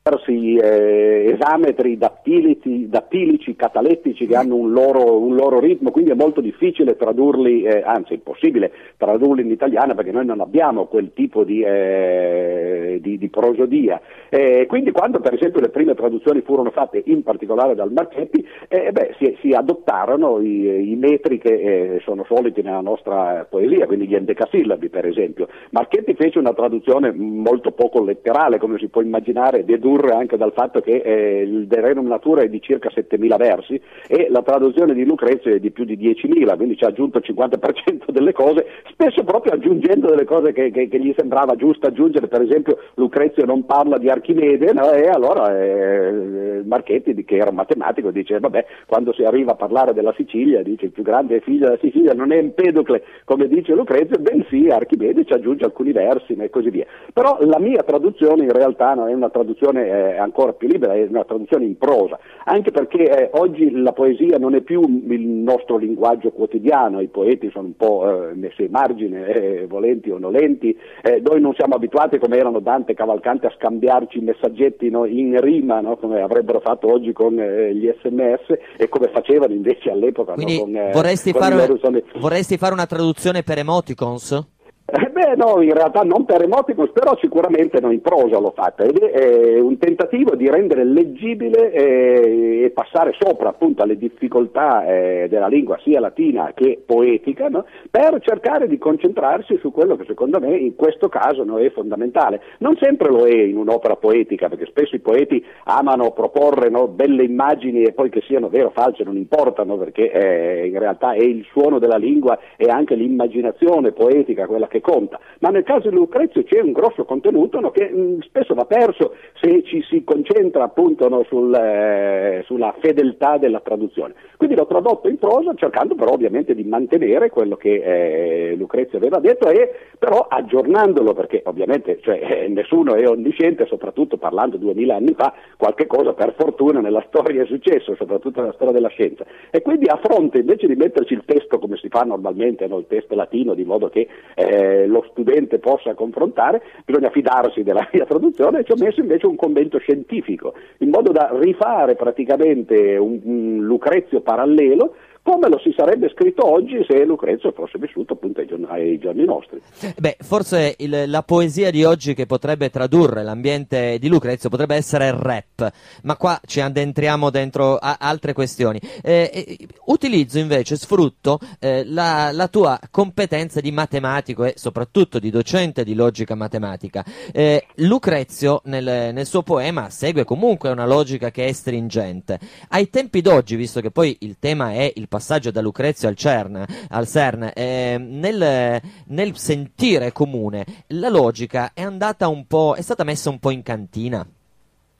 diversi 0.09 0.55
eh, 0.55 1.35
esametri 1.35 1.97
dattilici, 1.97 3.55
catalettici 3.55 4.25
che 4.25 4.35
hanno 4.35 4.55
un 4.55 4.71
loro, 4.71 5.19
un 5.19 5.35
loro, 5.35 5.59
ritmo, 5.59 5.91
quindi 5.91 6.11
è 6.11 6.15
molto 6.15 6.41
difficile 6.41 6.95
tradurli, 6.95 7.63
eh, 7.63 7.81
anzi 7.85 8.13
impossibile 8.13 8.71
tradurli 8.97 9.41
in 9.41 9.51
italiano 9.51 9.93
perché 9.93 10.11
noi 10.11 10.25
non 10.25 10.39
abbiamo 10.41 10.85
quel 10.85 11.11
tipo 11.13 11.43
di, 11.43 11.61
eh, 11.61 12.99
di, 13.01 13.17
di 13.17 13.29
prosodia. 13.29 14.01
Eh, 14.29 14.65
quindi 14.67 14.91
quando 14.91 15.19
per 15.19 15.33
esempio 15.33 15.61
le 15.61 15.69
prime 15.69 15.95
traduzioni 15.95 16.41
furono 16.41 16.71
fatte 16.71 17.01
in 17.05 17.23
particolare 17.23 17.75
dal 17.75 17.91
Marchetti, 17.91 18.45
eh, 18.67 18.91
beh, 18.91 19.15
si, 19.19 19.37
si, 19.41 19.51
adottarono 19.51 20.39
i, 20.39 20.91
i 20.91 20.95
metri 20.95 21.37
che 21.39 21.53
eh, 21.53 21.99
sono 22.03 22.23
soliti 22.27 22.61
nella 22.61 22.81
nostra 22.81 23.45
poesia, 23.49 23.85
quindi 23.85 24.07
gli 24.07 24.15
endecasillabi 24.15 24.89
per 24.89 25.05
esempio. 25.05 25.47
Marchetti 25.71 26.13
fece 26.13 26.39
una 26.39 26.53
traduzione 26.53 27.11
molto 27.11 27.71
poco 27.71 28.03
letterale, 28.03 28.57
come 28.57 28.77
si 28.77 28.87
può 28.87 29.01
immaginare, 29.01 29.65
dedurre 29.65 29.98
dedurre 29.99 30.15
anche 30.15 30.37
dal 30.37 30.53
fatto 30.53 30.79
che 30.79 30.97
eh, 30.97 31.41
il 31.41 31.67
De 31.67 31.81
Renum 31.81 32.07
Natura 32.07 32.41
è 32.41 32.49
di 32.49 32.61
circa 32.61 32.89
7.000 32.89 33.37
versi 33.37 33.81
e 34.07 34.27
la 34.29 34.41
traduzione 34.41 34.93
di 34.93 35.05
Lucrezio 35.05 35.53
è 35.53 35.59
di 35.59 35.71
più 35.71 35.83
di 35.83 35.97
10.000, 35.97 36.55
quindi 36.55 36.77
ci 36.77 36.85
ha 36.85 36.87
aggiunto 36.87 37.17
il 37.17 37.25
50% 37.27 38.11
delle 38.11 38.31
cose, 38.31 38.65
spesso 38.89 39.23
proprio 39.23 39.53
aggiungendo 39.53 40.07
delle 40.07 40.25
cose 40.25 40.53
che, 40.53 40.71
che, 40.71 40.87
che 40.87 40.99
gli 40.99 41.13
sembrava 41.17 41.55
giusto 41.55 41.87
aggiungere, 41.87 42.27
per 42.27 42.41
esempio 42.41 42.77
Lucrezio 42.95 43.45
non 43.45 43.65
parla 43.65 43.97
di 43.97 44.09
Archimede 44.09 44.73
no? 44.73 44.91
e 44.91 45.07
allora 45.07 45.57
eh, 45.59 46.61
Marchetti, 46.63 47.23
che 47.25 47.35
era 47.35 47.49
un 47.49 47.55
matematico, 47.55 48.11
dice 48.11 48.39
vabbè, 48.39 48.65
quando 48.85 49.13
si 49.13 49.23
arriva 49.23 49.51
a 49.51 49.55
parlare 49.55 49.93
della 49.93 50.13
Sicilia, 50.15 50.63
dice 50.63 50.85
il 50.85 50.91
più 50.91 51.03
grande 51.03 51.41
figlio 51.41 51.65
della 51.65 51.79
Sicilia 51.81 52.13
non 52.13 52.31
è 52.31 52.37
Empedocle, 52.37 53.03
come 53.25 53.47
dice 53.47 53.73
Lucrezio, 53.73 54.17
bensì 54.19 54.67
Archimede 54.69 55.25
ci 55.25 55.33
aggiunge 55.33 55.65
alcuni 55.65 55.91
versi 55.91 56.33
e 56.33 56.49
così 56.49 56.69
via. 56.69 56.85
Però 57.13 57.37
la 57.41 57.59
mia 57.59 57.83
traduzione 57.83 58.43
in 58.43 58.51
realtà 58.51 58.93
non 58.93 59.09
è 59.09 59.13
una 59.13 59.29
traduzione 59.29 59.88
è 59.89 60.17
ancora 60.17 60.53
più 60.53 60.67
libera, 60.67 60.93
è 60.93 61.05
una 61.09 61.23
traduzione 61.23 61.65
in 61.65 61.77
prosa, 61.77 62.19
anche 62.45 62.71
perché 62.71 63.29
eh, 63.29 63.29
oggi 63.33 63.71
la 63.71 63.91
poesia 63.91 64.37
non 64.37 64.55
è 64.55 64.61
più 64.61 64.81
il 64.81 65.27
nostro 65.27 65.77
linguaggio 65.77 66.31
quotidiano, 66.31 67.01
i 67.01 67.07
poeti 67.07 67.49
sono 67.51 67.67
un 67.67 67.75
po' 67.75 68.29
eh, 68.29 68.33
messi 68.35 68.63
ai 68.63 68.69
margine, 68.69 69.27
eh, 69.27 69.65
volenti 69.67 70.09
o 70.09 70.17
nolenti, 70.17 70.77
eh, 71.01 71.21
noi 71.23 71.41
non 71.41 71.53
siamo 71.55 71.75
abituati 71.75 72.17
come 72.17 72.37
erano 72.37 72.59
Dante 72.59 72.91
e 72.91 72.95
Cavalcante 72.95 73.47
a 73.47 73.53
scambiarci 73.57 74.19
messaggetti 74.19 74.89
no, 74.89 75.05
in 75.05 75.39
rima, 75.39 75.79
no, 75.81 75.97
come 75.97 76.21
avrebbero 76.21 76.59
fatto 76.59 76.91
oggi 76.91 77.11
con 77.13 77.39
eh, 77.39 77.73
gli 77.73 77.91
sms 78.01 78.57
e 78.77 78.89
come 78.89 79.09
facevano 79.09 79.53
invece 79.53 79.91
all'epoca. 79.91 80.33
Quindi 80.33 80.57
no, 80.57 80.63
con, 80.63 80.75
eh, 80.75 80.91
vorresti, 80.91 81.31
con 81.31 81.41
fare 81.41 81.79
vorresti 82.19 82.57
fare 82.57 82.73
una 82.73 82.85
traduzione 82.85 83.43
per 83.43 83.57
emoticons? 83.57 84.57
Eh 84.91 85.09
beh, 85.09 85.35
no, 85.35 85.61
in 85.61 85.73
realtà 85.73 86.01
non 86.01 86.25
per 86.25 86.41
emoticons, 86.41 86.91
però 86.91 87.15
sicuramente 87.17 87.79
no, 87.79 87.91
in 87.91 88.01
prosa 88.01 88.39
l'ho 88.39 88.53
fatta 88.55 88.83
ed 88.83 88.97
è 88.97 89.59
un 89.59 89.77
tentativo 89.77 90.35
di 90.35 90.49
rendere 90.49 90.83
leggibile 90.83 91.71
eh, 91.71 92.63
e 92.63 92.69
passare 92.71 93.15
sopra 93.19 93.49
appunto 93.49 93.83
alle 93.83 93.97
difficoltà 93.97 94.85
eh, 94.85 95.27
della 95.29 95.47
lingua 95.47 95.77
sia 95.83 95.99
latina 95.99 96.53
che 96.55 96.81
poetica 96.83 97.49
no? 97.49 97.65
per 97.89 98.19
cercare 98.21 98.67
di 98.67 98.77
concentrarsi 98.77 99.57
su 99.59 99.71
quello 99.71 99.95
che 99.95 100.05
secondo 100.05 100.39
me 100.39 100.55
in 100.57 100.75
questo 100.75 101.07
caso 101.07 101.43
no, 101.43 101.57
è 101.57 101.69
fondamentale. 101.71 102.41
Non 102.59 102.75
sempre 102.81 103.09
lo 103.09 103.27
è 103.27 103.35
in 103.35 103.57
un'opera 103.57 103.95
poetica, 103.95 104.49
perché 104.49 104.65
spesso 104.65 104.95
i 104.95 104.99
poeti 104.99 105.43
amano 105.65 106.11
proporre 106.11 106.71
belle 106.87 107.23
immagini 107.23 107.83
e 107.83 107.91
poi 107.91 108.09
che 108.09 108.21
siano 108.25 108.49
vere 108.49 108.65
o 108.65 108.71
false 108.71 109.03
non 109.03 109.17
importano, 109.17 109.77
perché 109.77 110.11
eh, 110.11 110.67
in 110.67 110.79
realtà 110.79 111.13
è 111.13 111.21
il 111.21 111.45
suono 111.51 111.77
della 111.79 111.97
lingua 111.97 112.39
e 112.57 112.67
anche 112.69 112.95
l'immaginazione 112.95 113.91
poetica 113.91 114.47
quella 114.47 114.67
che 114.67 114.78
che 114.79 114.81
conta, 114.81 115.19
ma 115.39 115.49
nel 115.49 115.63
caso 115.63 115.89
di 115.89 115.95
Lucrezio 115.95 116.43
c'è 116.43 116.59
un 116.61 116.71
grosso 116.71 117.05
contenuto 117.05 117.59
no, 117.59 117.71
che 117.71 117.89
mh, 117.89 117.99
mm, 117.99 118.19
spesso 118.21 118.53
va 118.53 118.65
perso 118.65 119.15
se 119.39 119.63
ci 119.63 119.83
si 119.89 120.03
concentra 120.03 120.63
appunto 120.63 121.07
no, 121.07 121.23
sul, 121.27 121.53
eh, 121.53 122.43
sulla 122.45 122.73
fedeltà 122.79 123.37
della 123.37 123.59
traduzione. 123.59 124.13
Quindi 124.37 124.55
l'ho 124.55 124.67
tradotto 124.67 125.07
in 125.07 125.17
prosa 125.17 125.53
cercando 125.55 125.95
però 125.95 126.11
ovviamente 126.11 126.55
di 126.55 126.63
mantenere 126.63 127.29
quello 127.29 127.55
che 127.55 128.51
eh, 128.51 128.55
Lucrezio 128.55 128.97
aveva 128.97 129.19
detto 129.19 129.49
e 129.49 129.73
però 129.97 130.27
aggiornandolo 130.29 131.13
perché 131.13 131.41
ovviamente 131.45 131.99
cioè, 132.01 132.19
eh, 132.43 132.47
nessuno 132.47 132.95
è 132.95 133.07
onnisciente, 133.07 133.65
soprattutto 133.65 134.17
parlando 134.17 134.57
duemila 134.57 134.95
anni 134.95 135.13
fa, 135.15 135.33
qualche 135.57 135.87
cosa 135.87 136.13
per 136.13 136.33
fortuna 136.37 136.79
nella 136.79 137.03
storia 137.07 137.43
è 137.43 137.45
successo, 137.45 137.95
soprattutto 137.95 138.39
nella 138.39 138.53
storia 138.53 138.73
della 138.73 138.89
scienza. 138.89 139.25
E 139.51 139.61
quindi 139.61 139.87
a 139.87 139.99
fronte 140.01 140.39
invece 140.39 140.67
di 140.67 140.75
metterci 140.75 141.13
il 141.13 141.23
testo 141.25 141.59
come 141.59 141.77
si 141.77 141.89
fa 141.89 142.01
normalmente, 142.03 142.67
no, 142.67 142.77
il 142.77 142.87
testo 142.87 143.15
latino, 143.15 143.53
di 143.53 143.65
modo 143.65 143.89
che 143.89 144.07
eh, 144.35 144.68
lo 144.87 145.05
studente 145.09 145.59
possa 145.59 145.93
confrontare, 145.93 146.61
bisogna 146.85 147.09
fidarsi 147.09 147.63
della 147.63 147.87
mia 147.91 148.05
traduzione 148.05 148.59
e 148.59 148.63
ci 148.63 148.71
ho 148.71 148.75
messo 148.77 148.99
invece 148.99 149.25
un 149.25 149.35
commento 149.35 149.77
scientifico, 149.77 150.53
in 150.79 150.89
modo 150.89 151.11
da 151.11 151.29
rifare 151.33 151.95
praticamente 151.95 152.97
un, 152.97 153.19
un 153.23 153.57
Lucrezio 153.61 154.21
parallelo 154.21 154.95
come 155.29 155.47
lo 155.47 155.59
si 155.59 155.71
sarebbe 155.77 156.09
scritto 156.09 156.51
oggi 156.51 156.83
se 156.87 157.05
Lucrezio 157.05 157.51
fosse 157.51 157.77
vissuto 157.77 158.13
appunto 158.13 158.39
ai 158.39 158.47
giorni, 158.47 158.65
ai 158.67 158.97
giorni 158.97 159.25
nostri. 159.25 159.61
Beh, 159.95 160.17
forse 160.21 160.73
il, 160.79 161.03
la 161.05 161.21
poesia 161.21 161.69
di 161.69 161.83
oggi 161.83 162.15
che 162.15 162.25
potrebbe 162.25 162.71
tradurre 162.71 163.21
l'ambiente 163.21 163.99
di 163.99 164.07
Lucrezio 164.07 164.49
potrebbe 164.49 164.73
essere 164.73 165.05
il 165.05 165.13
rap, 165.13 165.71
ma 166.01 166.17
qua 166.17 166.41
ci 166.43 166.61
addentriamo 166.61 167.29
dentro 167.29 167.75
a 167.75 167.97
altre 167.99 168.33
questioni. 168.33 168.79
Eh, 169.03 169.29
eh, 169.31 169.67
utilizzo 169.85 170.39
invece, 170.39 170.77
sfrutto 170.77 171.37
eh, 171.59 171.83
la, 171.85 172.31
la, 172.33 172.47
tua 172.47 172.79
competenza 172.89 173.61
di 173.61 173.71
matematico 173.71 174.45
e 174.45 174.53
soprattutto 174.55 175.19
di 175.19 175.29
docente 175.29 175.83
di 175.83 175.93
logica 175.93 176.33
matematica. 176.33 177.05
Eh, 177.31 177.67
Lucrezio 177.75 178.61
nel, 178.63 179.13
nel 179.13 179.25
suo 179.27 179.43
poema 179.43 179.91
segue 179.91 180.23
comunque 180.23 180.71
una 180.71 180.87
logica 180.87 181.29
che 181.29 181.45
è 181.45 181.51
stringente. 181.51 182.39
Ai 182.69 182.89
tempi 182.89 183.21
d'oggi, 183.21 183.55
visto 183.55 183.79
che 183.79 183.91
poi 183.91 184.17
il 184.21 184.37
tema 184.39 184.71
è 184.71 184.91
il 184.95 185.07
passaggio 185.19 185.51
da 185.51 185.59
Lucrezio 185.59 186.07
al 186.07 186.15
CERN, 186.15 186.65
al 186.87 187.05
CERN 187.05 187.51
eh, 187.53 187.97
nel, 187.99 188.81
nel 189.07 189.35
sentire 189.35 190.13
comune, 190.13 190.65
la 190.87 191.09
logica 191.09 191.71
è 191.73 191.81
andata 191.81 192.29
un 192.29 192.47
po', 192.47 192.75
è 192.77 192.81
stata 192.81 193.03
messa 193.03 193.29
un 193.29 193.37
po' 193.37 193.51
in 193.51 193.61
cantina. 193.61 194.25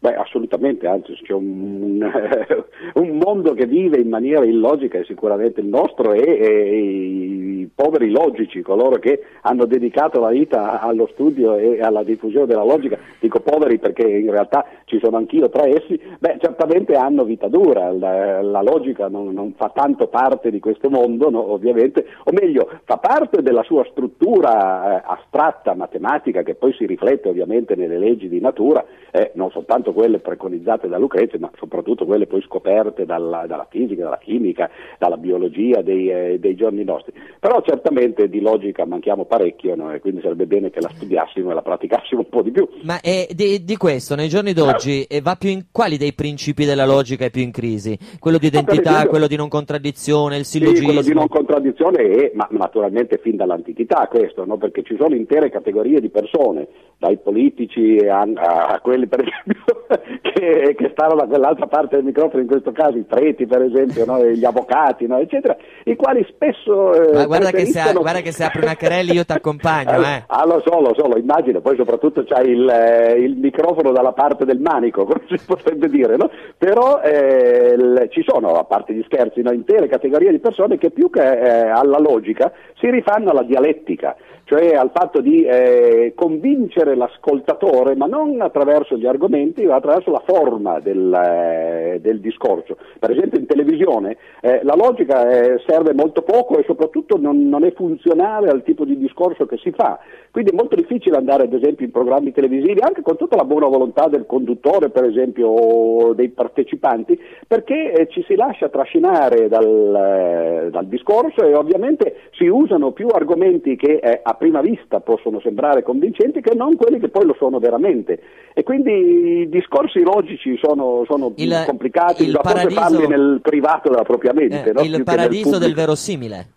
Beh, 0.02 0.16
assolutamente, 0.16 0.38
anzi 0.88 1.13
c'è 1.22 1.34
un, 1.34 2.01
un, 2.94 3.18
mondo 3.18 3.53
che 3.53 3.65
vive 3.65 4.00
in 4.00 4.10
maniera 4.10 4.46
illogica 4.46 4.98
e 4.98 5.03
sicuramente 5.03 5.62
il 5.62 5.68
nostro 5.68 6.13
e, 6.13 6.22
e, 6.22 6.77
i 6.77 7.70
poveri 7.74 8.10
logici, 8.10 8.62
coloro 8.62 8.98
che 8.98 9.24
hanno 9.41 9.65
dedicato 9.65 10.20
la 10.20 10.29
vita 10.29 10.82
allo 10.82 11.08
studio 11.13 11.56
e 11.56 11.82
alla 11.82 12.03
diffusione 12.03 12.46
della 12.46 12.63
logica, 12.63 12.98
dico 13.20 13.39
poveri 13.39 13.79
perché 13.79 14.08
in 14.08 14.32
realtà 14.32 14.65
ci 14.86 15.00
sono 15.01 15.18
anch'io 15.18 15.50
tra 15.50 15.68
essi, 15.68 16.00
beh 16.20 16.38
certamente 16.39 16.96
hanno 16.96 17.24
vita 17.24 17.48
dura, 17.48 17.91
la, 17.91 18.41
la 18.41 18.62
logica 18.62 19.08
non, 19.08 19.34
non, 19.34 19.53
fa 19.56 19.72
tanto 19.74 20.08
parte 20.08 20.51
di 20.51 20.60
questo 20.60 20.89
mondo 20.89 21.29
no, 21.29 21.51
ovviamente, 21.51 22.06
o 22.24 22.32
meglio 22.32 22.70
fa 22.84 22.98
parte 22.98 23.41
della 23.41 23.63
sua 23.63 23.86
struttura 23.89 24.98
eh, 24.98 25.03
astratta, 25.06 25.74
matematica, 25.75 26.44
che 26.44 26.56
poi 26.56 26.74
si 26.74 26.86
riflette 26.86 27.29
ovviamente 27.29 27.75
nelle 27.75 27.98
leggi 27.98 28.27
di 28.27 28.39
natura, 28.39 28.84
eh, 29.12 29.32
non 29.36 29.51
soltanto 29.51 29.94
quelle 29.94 30.20
preconizzate 30.39 30.88
da 30.88 30.98
Lucrezio, 30.98 31.38
ma 31.38 31.51
soprattutto 31.58 32.05
quelle 32.05 32.25
poi 32.25 32.41
scoperte 32.41 33.05
dalla, 33.05 33.46
dalla 33.46 33.67
fisica, 33.69 34.03
dalla 34.03 34.17
chimica, 34.17 34.69
dalla 34.98 35.17
biologia 35.17 35.81
dei, 35.81 36.10
eh, 36.10 36.39
dei, 36.39 36.55
giorni 36.55 36.86
nostri. 36.86 37.12
Però 37.39 37.62
certamente 37.62 38.29
di 38.29 38.39
logica 38.39 38.86
manchiamo 38.86 39.25
parecchio 39.25 39.75
no? 39.75 39.93
e 39.93 40.00
quindi 40.00 40.22
sarebbe 40.22 40.46
bene 40.46 40.69
che 40.69 40.79
la 40.79 40.89
studiassimo 40.96 41.51
e 41.51 41.53
la 41.53 41.62
praticassimo 41.62 42.22
un 42.22 42.29
po' 42.29 42.41
di 42.41 42.51
più. 42.51 42.67
Ma 42.84 43.01
eh, 43.01 43.27
di, 43.34 43.65
di, 43.65 43.75
questo, 43.75 44.15
nei 44.15 44.29
giorni 44.29 44.53
d'oggi, 44.53 45.03
eh, 45.03 45.22
in, 45.41 45.65
quali 45.72 45.98
dei 45.98 46.13
principi 46.13 46.63
della 46.63 46.86
logica 46.86 47.25
è 47.25 47.29
più 47.29 47.41
in 47.41 47.51
crisi? 47.51 47.98
Quello 48.17 48.38
di 48.38 48.48
identità, 48.48 48.91
esempio, 48.91 49.10
quello 49.10 49.27
di 49.27 49.36
non 49.36 49.50
contraddizione, 49.50 50.38
il 50.38 50.46
sillogismo? 50.46 50.79
Sì, 50.79 50.86
quello 50.86 51.01
di 51.01 51.13
non 51.13 51.27
contraddizione 51.27 51.98
è, 51.98 52.31
ma 52.34 52.48
naturalmente 52.51 53.17
fin 53.17 53.36
dall'antichità 53.36 54.08
questo, 54.08 54.46
no? 54.46 54.58
perché 54.58 54.84
ci 54.84 54.96
sono 54.98 55.15
intere 55.15 55.50
categorie 55.50 56.00
di 56.00 56.10
persone, 56.10 56.67
dai 57.00 57.18
politici 57.18 57.98
a, 58.10 58.27
a 58.36 58.79
quelli 58.82 59.08
per 59.08 59.22
esempio 59.25 59.86
che, 60.22 60.75
che, 60.77 60.89
stanno 60.91 61.15
da 61.15 61.27
quell'altra 61.27 61.65
parte 61.65 61.96
del 61.96 62.03
microfono, 62.03 62.41
in 62.41 62.48
questo 62.48 62.74
caso 62.74 62.98
i 62.98 63.03
preti 63.03 63.48
per 63.48 63.62
esempio, 63.62 64.03
no? 64.03 64.22
gli 64.25 64.44
avvocati, 64.44 65.08
no? 65.08 65.18
eccetera, 65.18 65.56
i 65.86 65.96
quali 65.96 66.25
spesso... 66.29 66.94
Eh, 66.94 67.25
guarda, 67.25 67.51
che 67.51 67.65
se, 67.68 67.94
guarda, 67.94 68.20
che 68.20 68.34
se, 68.34 68.44
apri 68.44 68.63
una 68.63 68.75
querella 68.75 69.13
io 69.13 69.25
ti 69.25 69.32
accompagno. 69.32 69.77
Eh. 70.10 70.24
Ah, 70.27 70.46
lo 70.46 70.62
so, 70.65 70.79
lo 70.79 70.94
so, 70.98 71.08
lo 71.08 71.18
immagino, 71.18 71.62
poi 71.62 71.75
soprattutto 71.75 72.24
c'hai 72.24 72.50
il, 72.50 72.68
eh, 72.68 73.13
il 73.20 73.36
microfono 73.36 73.91
dalla 73.91 74.13
parte 74.13 74.44
del 74.44 74.60
manico, 74.60 75.06
come 75.06 75.22
si 75.27 75.38
potrebbe 75.46 75.88
dire, 75.88 76.15
no? 76.15 76.29
però 76.58 77.00
eh, 77.01 77.77
l- 77.77 78.08
ci 78.10 78.24
sono, 78.25 78.53
a 78.53 78.63
parte 78.63 78.94
gli 78.94 79.03
scherzi, 79.06 79.41
intere 79.41 79.88
categorie 79.88 80.32
di 80.32 80.39
persone 80.39 80.77
che 80.77 80.89
più 80.89 81.10
che 81.10 81.22
eh, 81.22 81.70
alla 81.70 82.00
logica 82.00 82.51
si 82.79 82.89
rifanno 82.89 83.32
alla 83.32 83.44
dialettica 83.44 84.15
cioè 84.50 84.74
al 84.74 84.89
fatto 84.91 85.22
di 85.22 85.44
eh, 85.44 86.13
convincere 86.15 86.96
l'ascoltatore, 86.96 87.96
ma 87.96 88.08
non 88.08 88.41
attraverso 88.41 88.98
gli 88.98 89.06
argomenti, 89.06 89.63
ma 89.63 89.75
attraverso 89.75 90.10
la 90.10 90.24
forma 90.25 90.79
del, 90.79 91.13
eh, 91.13 92.00
del 92.01 92.20
discorso. 92.20 92.75
Per 92.98 93.12
esempio 93.12 93.38
in 93.38 93.46
televisione 93.46 94.18
eh, 94.41 94.62
la 94.63 94.74
logica 94.74 95.29
eh, 95.29 95.62
serve 95.68 95.94
molto 95.94 96.24
poco 96.24 96.58
e 96.58 96.63
soprattutto 96.65 97.20
non, 97.20 97.48
non, 97.48 97.63
è 97.63 97.72
funzionale 97.74 98.50
al 98.50 98.63
tipo 98.63 98.86
di 98.86 98.98
discorso 98.98 99.46
che 99.46 99.58
si 99.58 99.70
fa. 99.70 100.00
Quindi 100.32 100.50
è 100.50 100.56
molto 100.56 100.75
difficile 100.75 101.18
andare 101.18 101.44
ad 101.44 101.53
esempio 101.53 101.86
in 101.86 101.91
programmi 101.91 102.32
televisivi, 102.32 102.79
anche 102.79 103.03
con 103.03 103.18
tutta 103.18 103.36
la 103.36 103.46
buona 103.46 103.68
volontà 103.68 104.08
del 104.08 104.25
conduttore 104.25 104.89
per 104.89 105.03
esempio 105.03 105.48
o 105.48 106.13
dei 106.13 106.29
partecipanti, 106.29 107.20
perché 107.48 107.91
eh, 107.91 108.08
ci 108.08 108.24
si 108.27 108.34
lascia 108.34 108.70
trascinare 108.70 109.48
dal, 109.48 110.65
eh, 110.65 110.70
dal, 110.72 110.88
discorso 110.88 111.46
e 111.46 111.53
ovviamente 111.53 112.15
si 112.32 112.48
usano 112.48 112.94
più 112.94 113.10
argomenti 113.10 113.75
che 113.75 114.00
a 114.00 114.38
prima 114.39 114.62
vista 114.62 115.01
possono 115.01 115.39
sembrare 115.41 115.84
convincenti 115.84 116.41
che 116.41 116.55
non 116.55 116.75
quelli 116.75 117.00
che 117.00 117.10
poi 117.10 117.25
lo 117.25 117.36
sono 117.38 117.60
veramente. 117.60 118.19
E 118.53 118.63
quindi 118.63 119.41
i 119.41 119.50
discorsi 119.50 120.00
logici 120.01 120.58
sono, 120.58 121.03
sono 121.08 121.34
il, 121.36 121.63
complicati, 121.67 122.24
il 122.24 122.39
paradiso, 122.41 122.79
farli 122.79 123.08
nel 123.08 123.39
privato 123.43 123.89
della 123.89 124.03
propria 124.03 124.34
mente. 124.34 124.69
Eh, 124.69 124.74
no? 124.74 124.81
Il 124.81 125.03
paradiso 125.03 125.60
del 125.60 125.75
verosimile. 125.75 126.48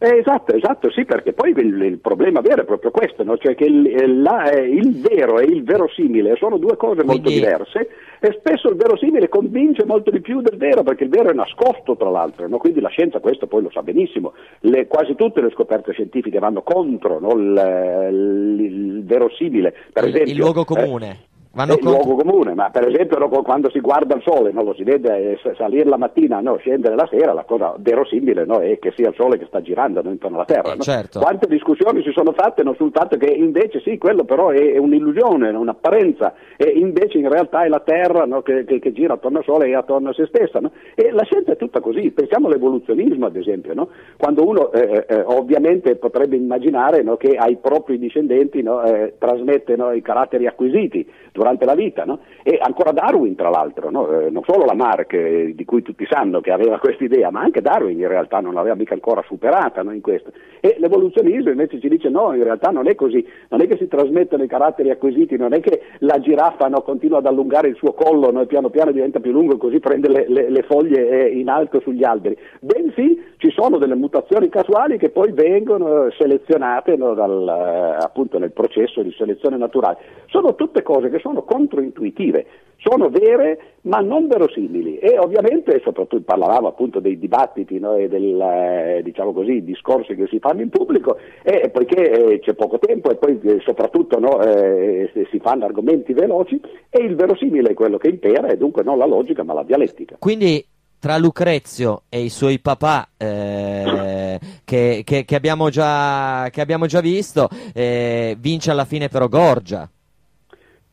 Eh, 0.00 0.18
esatto, 0.18 0.54
esatto, 0.54 0.92
sì, 0.92 1.04
perché 1.04 1.32
poi 1.32 1.50
il, 1.50 1.82
il, 1.82 1.98
problema 1.98 2.40
vero 2.40 2.62
è 2.62 2.64
proprio 2.64 2.92
questo, 2.92 3.24
no? 3.24 3.36
cioè 3.36 3.56
che 3.56 3.64
il, 3.64 4.22
la, 4.22 4.48
il, 4.52 5.00
vero 5.00 5.40
e 5.40 5.44
il 5.46 5.64
verosimile 5.64 6.36
sono 6.36 6.56
due 6.56 6.76
cose 6.76 7.02
Quindi... 7.02 7.06
molto 7.06 7.30
diverse 7.30 7.88
e 8.20 8.36
spesso 8.38 8.68
il 8.68 8.76
verosimile 8.76 9.28
convince 9.28 9.84
molto 9.84 10.12
di 10.12 10.20
più 10.20 10.40
del 10.40 10.56
vero, 10.56 10.84
perché 10.84 11.02
il 11.02 11.10
vero 11.10 11.30
è 11.30 11.34
nascosto 11.34 11.96
tra 11.96 12.10
l'altro, 12.10 12.46
no? 12.46 12.58
quindi 12.58 12.80
la 12.80 12.90
scienza 12.90 13.18
questo 13.18 13.48
poi 13.48 13.62
lo 13.62 13.70
sa 13.72 13.82
benissimo, 13.82 14.34
le, 14.60 14.86
quasi 14.86 15.16
tutte 15.16 15.40
le 15.40 15.50
scoperte 15.50 15.92
scientifiche 15.92 16.38
vanno 16.38 16.62
contro 16.62 17.18
no? 17.18 17.32
il, 17.32 18.56
il, 18.60 19.04
verosimile, 19.04 19.74
per 19.92 20.04
esempio. 20.04 20.32
Il 20.32 20.38
luogo 20.38 20.64
comune. 20.64 21.10
Eh, 21.10 21.37
Vanno 21.52 21.72
è 21.72 21.76
il 21.76 21.82
luogo 21.82 22.14
comune, 22.16 22.54
ma 22.54 22.70
per 22.70 22.86
esempio 22.86 23.18
no, 23.18 23.28
quando 23.28 23.70
si 23.70 23.80
guarda 23.80 24.14
il 24.14 24.22
sole, 24.22 24.52
no, 24.52 24.62
lo 24.62 24.74
si 24.74 24.84
vede 24.84 25.32
eh, 25.32 25.54
salire 25.56 25.88
la 25.88 25.96
mattina, 25.96 26.40
no, 26.40 26.56
scendere 26.56 26.94
la 26.94 27.08
sera, 27.10 27.32
la 27.32 27.44
cosa 27.44 27.74
verosimile 27.78 28.44
è 28.44 28.78
che 28.78 28.92
sia 28.94 29.08
il 29.08 29.14
sole 29.16 29.38
che 29.38 29.46
sta 29.46 29.62
girando 29.62 30.02
intorno 30.04 30.36
alla 30.36 30.44
Terra. 30.44 30.74
Eh, 30.74 30.78
certo. 30.80 31.20
Quante 31.20 31.48
discussioni 31.48 32.02
si 32.02 32.12
sono 32.12 32.32
fatte 32.32 32.62
sul 32.76 32.90
fatto 32.92 33.16
che 33.16 33.26
invece 33.26 33.80
sì, 33.80 33.96
quello 33.96 34.24
però 34.24 34.50
è, 34.50 34.72
è 34.72 34.78
un'illusione, 34.78 35.48
un'apparenza, 35.48 36.34
e 36.56 36.68
invece 36.68 37.18
in 37.18 37.28
realtà 37.28 37.64
è 37.64 37.68
la 37.68 37.80
Terra 37.80 38.26
che, 38.42 38.64
che, 38.64 38.78
che, 38.78 38.92
gira 38.92 39.14
attorno 39.14 39.38
al 39.38 39.44
sole 39.44 39.68
e 39.68 39.74
attorno 39.74 40.10
a 40.10 40.12
se 40.12 40.26
stessa. 40.26 40.60
E 40.94 41.10
la 41.10 41.24
scienza 41.24 41.52
è 41.52 41.56
tutta 41.56 41.80
così, 41.80 42.10
pensiamo 42.10 42.48
all'evoluzionismo 42.48 43.26
ad 43.26 43.36
esempio, 43.36 43.88
quando 44.16 44.46
uno 44.46 44.70
eh, 44.72 45.06
eh, 45.08 45.22
ovviamente 45.24 45.96
potrebbe 45.96 46.36
immaginare 46.36 47.04
che 47.16 47.36
ai 47.36 47.56
propri 47.56 47.98
discendenti 47.98 48.58
eh, 48.58 49.14
trasmette 49.18 49.76
i 49.94 50.02
caratteri 50.02 50.46
acquisiti 50.46 51.06
durante 51.38 51.64
la 51.64 51.74
vita. 51.74 52.04
No? 52.04 52.18
E 52.42 52.58
ancora 52.60 52.90
Darwin, 52.92 53.34
tra 53.36 53.48
l'altro, 53.48 53.90
no? 53.90 54.10
eh, 54.10 54.30
non 54.30 54.42
solo 54.44 54.64
Lamarck, 54.64 55.12
eh, 55.14 55.52
di 55.54 55.64
cui 55.64 55.82
tutti 55.82 56.06
sanno 56.10 56.40
che 56.40 56.50
aveva 56.50 56.78
questa 56.78 57.04
idea, 57.04 57.30
ma 57.30 57.40
anche 57.40 57.62
Darwin 57.62 57.98
in 57.98 58.08
realtà 58.08 58.40
non 58.40 58.54
l'aveva 58.54 58.74
mica 58.74 58.94
ancora 58.94 59.22
superata 59.26 59.82
no? 59.82 59.92
in 59.92 60.00
questo. 60.00 60.32
E 60.60 60.76
l'evoluzionismo 60.78 61.50
invece 61.50 61.80
ci 61.80 61.88
dice 61.88 62.08
no, 62.08 62.34
in 62.34 62.42
realtà 62.42 62.70
non 62.70 62.88
è 62.88 62.94
così, 62.94 63.24
non 63.50 63.60
è 63.60 63.66
che 63.68 63.76
si 63.76 63.86
trasmettono 63.86 64.42
i 64.42 64.48
caratteri 64.48 64.90
acquisiti, 64.90 65.36
non 65.36 65.52
è 65.52 65.60
che 65.60 65.82
la 66.00 66.18
giraffa 66.18 66.68
continua 66.82 67.18
ad 67.18 67.26
allungare 67.26 67.68
il 67.68 67.76
suo 67.76 67.92
collo 67.92 68.28
e 68.40 68.46
piano 68.46 68.70
piano 68.70 68.92
diventa 68.92 69.20
più 69.20 69.32
lungo 69.32 69.54
e 69.54 69.58
così 69.58 69.78
prende 69.78 70.08
le, 70.08 70.24
le, 70.28 70.50
le 70.50 70.62
foglie 70.62 71.08
eh, 71.08 71.38
in 71.38 71.48
alto 71.48 71.80
sugli 71.80 72.04
alberi, 72.04 72.36
bensì 72.60 73.22
ci 73.38 73.50
sono 73.50 73.78
delle 73.78 73.94
mutazioni 73.94 74.48
casuali 74.48 74.98
che 74.98 75.10
poi 75.10 75.32
vengono 75.32 76.10
selezionate 76.10 76.96
dal, 76.96 77.48
eh, 77.48 78.02
appunto 78.02 78.38
nel 78.38 78.52
processo 78.52 79.00
di 79.02 79.12
selezione 79.12 79.56
naturale. 79.56 79.98
Sono 80.26 80.54
tutte 80.56 80.82
cose 80.82 81.08
che 81.08 81.20
sono 81.20 81.27
sono 81.28 81.42
controintuitive, 81.42 82.46
sono 82.78 83.10
vere 83.10 83.74
ma 83.82 83.98
non 83.98 84.28
verosimili 84.28 84.98
e 84.98 85.18
ovviamente, 85.18 85.80
soprattutto 85.84 86.22
parlavamo 86.22 86.68
appunto 86.68 87.00
dei 87.00 87.18
dibattiti 87.18 87.78
no, 87.78 87.96
e 87.96 88.08
del, 88.08 88.40
eh, 88.40 89.00
diciamo 89.02 89.32
discorsi 89.42 90.14
che 90.14 90.26
si 90.28 90.38
fanno 90.38 90.62
in 90.62 90.70
pubblico 90.70 91.18
e 91.42 91.68
poiché 91.70 92.10
eh, 92.10 92.40
c'è 92.40 92.54
poco 92.54 92.78
tempo 92.78 93.10
e 93.10 93.16
poi 93.16 93.38
eh, 93.42 93.60
soprattutto 93.64 94.18
no, 94.18 94.40
eh, 94.42 95.10
si 95.30 95.38
fanno 95.40 95.64
argomenti 95.64 96.12
veloci 96.12 96.60
e 96.88 97.02
il 97.02 97.14
verosimile 97.14 97.70
è 97.70 97.74
quello 97.74 97.98
che 97.98 98.08
impera 98.08 98.48
e 98.48 98.56
dunque 98.56 98.82
non 98.82 98.96
la 98.96 99.06
logica 99.06 99.42
ma 99.42 99.54
la 99.54 99.64
dialettica. 99.64 100.16
Quindi 100.18 100.64
tra 101.00 101.18
Lucrezio 101.18 102.02
e 102.08 102.22
i 102.22 102.28
suoi 102.28 102.58
papà 102.58 103.08
eh, 103.16 104.38
che, 104.64 105.02
che, 105.04 105.24
che, 105.24 105.34
abbiamo 105.34 105.68
già, 105.68 106.48
che, 106.50 106.60
abbiamo 106.60 106.86
già, 106.86 107.00
visto, 107.00 107.48
eh, 107.74 108.36
vince 108.38 108.70
alla 108.70 108.84
fine 108.84 109.08
però 109.08 109.28
Gorgia. 109.28 109.88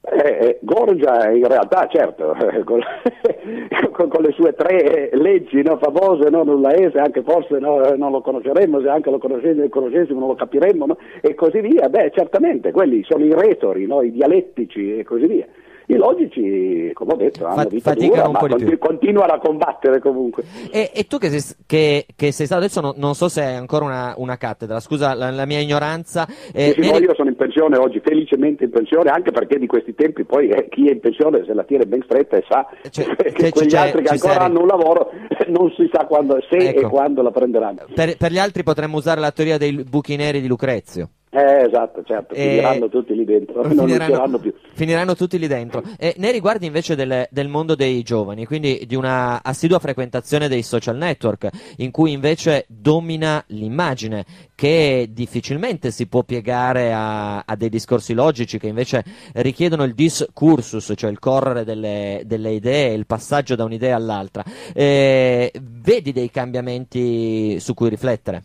Eh, 0.07 0.37
eh, 0.39 0.59
Gorgia 0.61 1.31
in 1.31 1.47
realtà, 1.47 1.87
certo, 1.87 2.35
con, 2.63 2.79
con, 3.91 4.07
con 4.07 4.21
le 4.21 4.31
sue 4.33 4.53
tre 4.53 5.09
leggi 5.13 5.63
no, 5.63 5.77
famose, 5.77 6.29
no, 6.29 6.43
nulla 6.43 6.75
esse, 6.75 6.99
anche 6.99 7.23
forse 7.23 7.57
no, 7.57 7.79
non 7.97 8.11
lo 8.11 8.21
conosceremmo, 8.21 8.81
se 8.81 8.89
anche 8.89 9.09
lo 9.09 9.17
conoscessimo 9.17 10.19
non 10.19 10.29
lo 10.29 10.35
capiremmo, 10.35 10.85
no, 10.85 10.97
e 11.21 11.33
così 11.33 11.59
via, 11.61 11.89
beh 11.89 12.11
certamente, 12.13 12.71
quelli 12.71 13.03
sono 13.03 13.25
i 13.25 13.33
retori, 13.33 13.83
i 13.83 14.11
dialettici 14.11 14.99
e 14.99 15.03
così 15.03 15.25
via. 15.25 15.47
I 15.87 15.97
logici, 15.97 16.89
come 16.93 17.13
ho 17.13 17.15
detto, 17.15 17.45
hanno 17.45 17.67
vita 17.69 17.93
dura, 17.93 18.27
ma 18.27 18.39
continu- 18.39 18.77
continuano 18.79 19.33
a 19.33 19.37
combattere 19.37 19.99
comunque. 19.99 20.43
E, 20.71 20.89
e 20.91 21.05
tu 21.05 21.19
che 21.19 21.29
sei, 21.29 21.55
che, 21.67 22.07
che 22.15 22.31
sei, 22.31 22.47
stato, 22.47 22.61
adesso 22.61 22.81
non, 22.81 22.93
non, 22.95 23.13
so 23.13 23.29
se 23.29 23.43
hai 23.43 23.55
ancora 23.55 23.85
una, 23.85 24.13
una 24.17 24.35
cattedra, 24.35 24.79
scusa 24.79 25.13
la, 25.13 25.29
la 25.29 25.45
mia 25.45 25.59
ignoranza. 25.59 26.27
Eh, 26.51 26.73
sì, 26.73 26.81
sì, 26.81 26.91
no, 26.91 26.97
io 26.97 27.13
sono 27.13 27.24
in 27.24 27.24
pensione 27.55 27.77
oggi, 27.77 28.01
felicemente 28.03 28.65
in 28.65 28.69
pensione, 28.69 29.09
anche 29.09 29.31
perché 29.31 29.57
di 29.57 29.65
questi 29.65 29.95
tempi 29.95 30.25
poi 30.25 30.49
eh, 30.49 30.67
chi 30.69 30.89
è 30.89 30.91
in 30.91 30.99
pensione 30.99 31.43
se 31.45 31.53
la 31.53 31.63
tiene 31.63 31.85
ben 31.85 32.01
stretta 32.03 32.35
e 32.35 32.43
sa 32.47 32.67
cioè, 32.89 33.15
che 33.31 33.51
quegli 33.51 33.75
altri 33.75 34.03
che 34.03 34.09
ancora 34.09 34.41
hanno 34.41 34.61
un 34.61 34.67
lavoro 34.67 35.11
non 35.47 35.71
si 35.75 35.89
sa 35.91 36.05
quando, 36.05 36.37
se 36.49 36.57
ecco. 36.57 36.81
e 36.81 36.83
quando 36.89 37.21
la 37.21 37.31
prenderanno. 37.31 37.85
Per, 37.93 38.17
per 38.17 38.31
gli 38.31 38.39
altri 38.39 38.63
potremmo 38.63 38.97
usare 38.97 39.21
la 39.21 39.31
teoria 39.31 39.57
dei 39.57 39.71
buchi 39.83 40.15
neri 40.17 40.41
di 40.41 40.47
Lucrezio. 40.47 41.09
Eh, 41.35 41.65
esatto, 41.65 42.01
certo, 42.05 42.33
finiranno 42.33 42.87
tutti 42.87 43.13
lì 43.13 43.25
dentro, 43.25 43.61
finiranno. 43.67 44.41
Finiranno 44.71 45.15
tutti 45.15 45.37
lì 45.37 45.47
dentro. 45.47 45.83
E 45.97 46.13
nei 46.17 46.31
riguardi 46.31 46.65
invece 46.65 46.95
del, 46.95 47.27
del, 47.29 47.49
mondo 47.49 47.75
dei 47.75 48.03
giovani, 48.03 48.45
quindi 48.45 48.85
di 48.87 48.95
una 48.95 49.43
assidua 49.43 49.79
frequentazione 49.79 50.47
dei 50.47 50.63
social 50.63 50.95
network, 50.95 51.49
in 51.77 51.91
cui 51.91 52.13
invece 52.13 52.63
domina 52.69 53.43
l'immagine, 53.47 54.23
che 54.55 55.09
difficilmente 55.11 55.91
si 55.91 56.07
può 56.07 56.23
piegare 56.23 56.93
a, 56.93 57.39
a 57.39 57.55
dei 57.57 57.67
discorsi 57.67 58.13
logici, 58.13 58.57
che 58.57 58.67
invece 58.67 59.03
richiedono 59.33 59.83
il 59.83 59.93
discursus, 59.93 60.93
cioè 60.95 61.11
il 61.11 61.19
correre 61.19 61.65
delle, 61.65 62.21
delle 62.23 62.51
idee, 62.51 62.93
il 62.93 63.05
passaggio 63.05 63.55
da 63.55 63.65
un'idea 63.65 63.97
all'altra. 63.97 64.41
Eh, 64.73 65.51
vedi 65.61 66.13
dei 66.13 66.31
cambiamenti 66.31 67.59
su 67.59 67.73
cui 67.73 67.89
riflettere? 67.89 68.43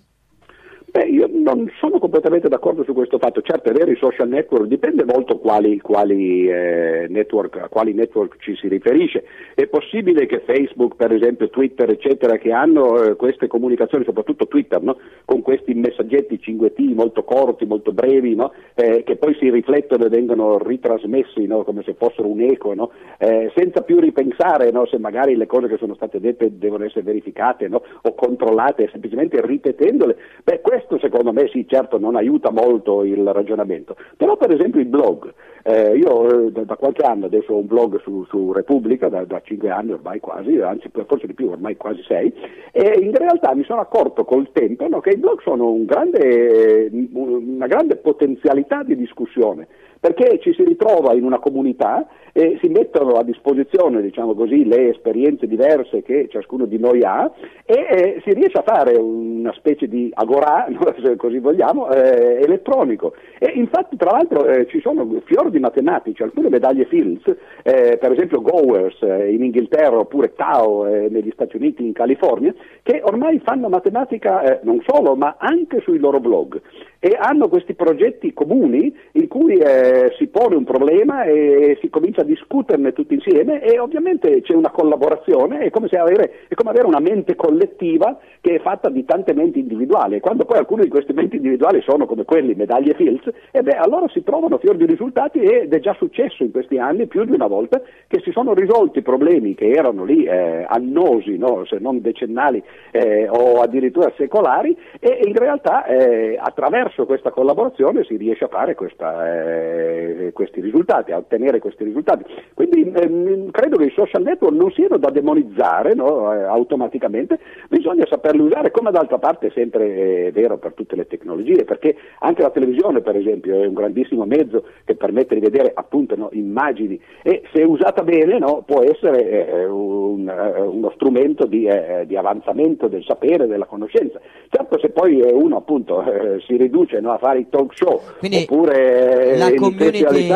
Beh, 0.91 1.05
io 1.05 1.29
non 1.33 1.71
sono 1.79 2.01
completamente 2.01 2.49
d'accordo 2.49 2.83
su 2.83 2.93
questo 2.93 3.19
fatto. 3.19 3.41
Certo, 3.43 3.71
è 3.71 3.73
vero, 3.73 3.93
i 3.93 3.97
social 3.97 4.29
network 4.29 4.65
dipende 4.67 5.05
molto 5.05 5.39
quali, 5.39 5.79
quali, 5.79 6.49
eh, 6.49 7.07
network, 7.09 7.59
a 7.59 7.69
quali 7.69 7.93
network 7.93 8.37
ci 8.41 8.57
si 8.57 8.67
riferisce. 8.67 9.25
È 9.55 9.67
possibile 9.69 10.27
che 10.27 10.41
Facebook, 10.41 10.97
per 10.97 11.13
esempio, 11.13 11.49
Twitter, 11.49 11.89
eccetera, 11.91 12.39
che 12.39 12.51
hanno 12.51 13.03
eh, 13.03 13.15
queste 13.15 13.47
comunicazioni, 13.47 14.05
soprattutto 14.05 14.49
Twitter, 14.49 14.83
no? 14.83 14.99
con 15.25 15.43
questi 15.43 15.75
messaggetti 15.75 16.41
5T 16.43 16.95
molto 16.95 17.23
corti, 17.23 17.67
molto 17.67 17.93
brevi, 17.93 18.35
no? 18.35 18.53
eh, 18.75 19.05
che 19.05 19.17
poi 19.17 19.37
si 19.39 19.49
riflettono 19.49 20.07
e 20.07 20.09
vengono 20.09 20.59
ritrasmessi 20.59 21.47
no? 21.47 21.63
come 21.63 21.83
se 21.85 21.95
fossero 21.95 22.27
un 22.27 22.41
eco, 22.41 22.75
eh, 23.19 23.53
senza 23.55 23.83
più 23.83 24.01
ripensare 24.01 24.73
se 24.91 24.99
magari 24.99 25.37
le 25.37 25.47
cose 25.47 25.69
che 25.69 25.77
sono 25.77 25.95
state 25.95 26.21
dette 26.21 26.59
devono 26.59 26.85
essere 26.85 27.03
verificate 27.03 27.69
o 27.71 28.15
controllate, 28.15 28.89
semplicemente 28.91 29.41
ripetendole. 29.45 30.17
Beh, 30.43 30.61
questo 30.81 30.99
secondo 30.99 31.33
me 31.33 31.49
sì, 31.49 31.67
certo 31.69 31.99
non 31.99 32.17
aiuta 32.17 32.51
molto 32.51 33.05
il 33.05 33.27
ragionamento, 33.33 33.97
però 34.17 34.37
per 34.37 34.51
esempio 34.53 34.81
i 34.81 34.87
blog, 34.87 35.33
eh, 35.63 35.97
io 35.97 36.47
eh, 36.47 36.65
da 36.65 36.77
qualche 36.77 37.03
anno 37.03 37.27
adesso 37.27 37.53
ho 37.53 37.59
un 37.59 37.67
blog 37.67 38.01
su, 38.01 38.25
su 38.25 38.53
Repubblica, 38.53 39.09
da, 39.09 39.25
da, 39.25 39.41
cinque 39.45 39.71
anni 39.71 39.93
ormai 39.93 40.21
quasi, 40.21 40.59
anzi 40.59 40.91
forse 41.07 41.27
di 41.27 41.35
più, 41.35 41.51
ormai 41.51 41.77
quasi 41.77 42.03
sei, 42.03 42.33
e 42.73 42.99
in 43.01 43.15
realtà 43.15 43.55
mi 43.55 43.65
sono 43.65 43.81
accorto 43.81 44.25
col 44.25 44.51
tempo 44.53 44.89
no, 44.89 45.01
che 45.01 45.11
i 45.11 45.19
blog 45.19 45.41
sono 45.43 45.71
un 45.71 45.85
grande, 45.85 46.91
una 47.13 47.67
grande 47.67 47.97
potenzialità 47.97 48.83
di 48.83 48.97
discussione 48.97 49.67
perché 50.01 50.39
ci 50.41 50.55
si 50.55 50.65
ritrova 50.65 51.13
in 51.13 51.25
una 51.25 51.39
comunità 51.39 52.07
e 52.33 52.59
si 52.63 52.69
mettono 52.69 53.13
a 53.15 53.25
disposizione, 53.25 54.01
diciamo 54.01 54.35
così, 54.35 54.65
le 54.65 54.89
esperienze 54.91 55.47
diverse 55.47 56.03
che 56.03 56.29
ciascuno 56.31 56.65
di 56.65 56.79
noi 56.79 57.03
ha 57.03 57.31
e 57.65 57.87
eh, 57.89 58.23
si 58.25 58.33
riesce 58.33 58.59
a 58.59 58.63
fare 58.63 58.97
una 58.97 59.53
specie 59.53 59.89
di 59.89 60.11
agorà, 60.15 60.67
se 61.05 61.17
così 61.17 61.39
vogliamo, 61.39 61.91
eh, 61.91 62.41
elettronico. 62.43 63.15
E 63.39 63.51
infatti, 63.55 63.97
tra 63.97 64.13
l'altro, 64.13 64.47
eh, 64.47 64.67
ci 64.69 64.81
sono 64.81 65.07
fior 65.25 65.51
di 65.51 65.59
matematici, 65.59 66.23
alcune 66.23 66.49
medaglie 66.49 66.87
Fields, 66.87 67.25
eh, 67.63 67.99
per 67.99 68.13
esempio 68.13 68.41
Gowers 68.41 69.03
eh, 69.03 69.33
in 69.33 69.45
Inghilterra 69.45 69.99
oppure 69.99 70.35
Tao 70.35 70.87
eh, 70.87 71.09
negli 71.11 71.31
Stati 71.33 71.57
Uniti, 71.57 71.85
in 71.85 71.93
California, 71.93 72.55
che 72.83 73.01
ormai 73.05 73.41
fanno 73.45 73.69
matematica 73.69 74.61
non 74.63 74.83
solo, 74.87 75.15
ma 75.15 75.37
anche 75.39 75.81
sui 75.81 75.99
loro 75.99 76.21
blog 76.21 76.61
e 77.03 77.17
hanno 77.19 77.49
questi 77.49 77.75
progetti 77.75 78.33
comuni 78.35 78.95
in 79.13 79.27
cui 79.27 79.57
eh, 79.57 79.90
si 80.19 80.27
pone 80.29 80.57
un 80.57 80.65
problema 80.65 81.25
e 81.25 81.79
si 81.81 81.89
comincia 81.89 82.23
a 82.23 82.25
discuterne 82.25 82.93
tutti 82.93 83.15
insieme 83.15 83.63
e 83.63 83.79
ovviamente 83.79 84.43
c'è 84.43 84.55
una 84.55 84.71
collaborazione, 84.71 85.61
è 85.61 85.71
come, 85.71 85.89
avere, 85.93 86.47
è 86.49 86.55
come 86.55 86.71
avere, 86.71 86.87
una 86.87 87.01
mente 87.01 87.37
collettiva 87.37 88.19
che 88.41 88.57
è 88.57 88.61
fatta 88.61 88.89
di 88.89 89.05
tante 89.05 89.33
menti 89.35 89.61
individuali 89.61 90.17
e 90.17 90.21
quando 90.21 90.45
poi 90.45 90.59
alcuni 90.59 90.85
di 90.85 90.89
questi 90.89 91.13
menti 91.13 91.37
individuali 91.37 91.81
sono 91.83 92.07
come 92.07 92.25
quelli, 92.25 92.55
medaglie 92.55 92.95
Fields, 92.95 93.29
e 93.51 93.63
beh, 93.63 93.77
allora 93.77 94.09
si 94.09 94.23
trovano 94.23 94.59
fior 94.59 94.77
di 94.77 94.87
risultati 94.87 95.41
ed 95.41 95.73
è 95.73 95.81
già 95.81 95.95
successo 95.95 96.43
in 96.43 96.51
questi 96.51 96.79
anni 96.79 97.07
più 97.07 97.25
di 97.25 97.33
una 97.33 97.47
volta 97.47 97.81
che 98.07 98.21
si 98.21 98.31
sono 98.33 98.55
risolti 98.55 99.03
problemi 99.03 99.55
che 99.55 99.71
erano 99.71 100.05
lì 100.05 100.25
eh, 100.25 100.65
annosi, 100.69 101.37
no? 101.37 101.65
se 101.65 101.79
non 101.81 102.01
decennali 102.01 102.63
eh, 102.91 103.29
o 103.29 103.61
addirittura 103.61 104.13
secolari 104.17 104.77
e 104.99 105.21
in 105.25 105.35
realtà 105.35 105.85
eh, 105.87 106.39
attraverso 106.41 107.07
questa 107.07 107.31
collaborazione 107.31 108.05
si 108.05 108.17
riesce 108.17 108.45
a 108.45 108.49
fare 108.49 108.75
questa, 108.75 109.80
eh, 109.81 110.33
questi 110.33 110.61
risultati, 110.61 111.13
a 111.13 111.19
ottenere 111.19 111.59
questi 111.59 111.85
risultati. 111.85 112.25
Quindi 112.55 112.93
ehm, 112.95 113.51
credo 113.51 113.77
che 113.77 113.87
i 113.87 113.93
social 113.95 114.23
network 114.23 114.55
non 114.55 114.71
siano 114.73 114.99
da 114.99 115.11
demonizzare 115.11 115.95
no, 115.95 116.33
eh, 116.33 116.43
automaticamente, 116.43 117.39
bisogna 117.69 118.07
saperli 118.09 118.41
usare, 118.41 118.71
come 118.71 118.91
d'altra 118.91 119.19
parte 119.19 119.49
è 119.49 119.51
sempre 119.55 120.27
eh, 120.27 120.33
vero 120.33 120.59
per 120.59 120.73
tutte 120.75 120.97
le 120.97 121.07
tecnologie, 121.07 121.65
perché 121.65 121.97
anche 122.21 122.43
la 122.43 122.51
televisione 122.51 123.01
per 123.01 123.17
esempio 123.17 123.63
è 123.63 123.67
un 123.67 123.75
grandissimo 123.75 124.25
mezzo 124.25 124.65
che 124.85 124.95
permette 124.95 125.35
di 125.35 125.41
vedere 125.41 125.73
appunto 125.75 126.17
no, 126.17 126.29
immagini 126.33 127.01
e 127.23 127.43
se 127.53 127.63
usata 127.63 128.03
bene 128.03 128.39
no, 128.39 128.63
può 128.67 128.83
essere 128.83 129.49
eh, 129.49 129.65
un, 129.67 130.29
eh, 130.29 130.61
uno 130.61 130.91
strumento 130.95 131.47
di, 131.47 131.69
di, 132.07 132.17
avanzamento 132.17 132.89
del 132.89 133.05
sapere, 133.05 133.47
della 133.47 133.67
conoscenza. 133.67 134.21
Certo 134.49 134.79
se 134.79 134.91
poi 134.91 135.21
uno 135.21 135.57
appunto 135.57 136.05
si 136.47 136.57
riduce 136.57 136.97
a 136.97 137.19
fare 137.19 137.41
i 137.41 137.47
talk 137.49 137.77
show 137.77 138.01
Quindi 138.19 138.47
oppure 138.49 139.37
la 139.37 139.51
community, 139.77 140.29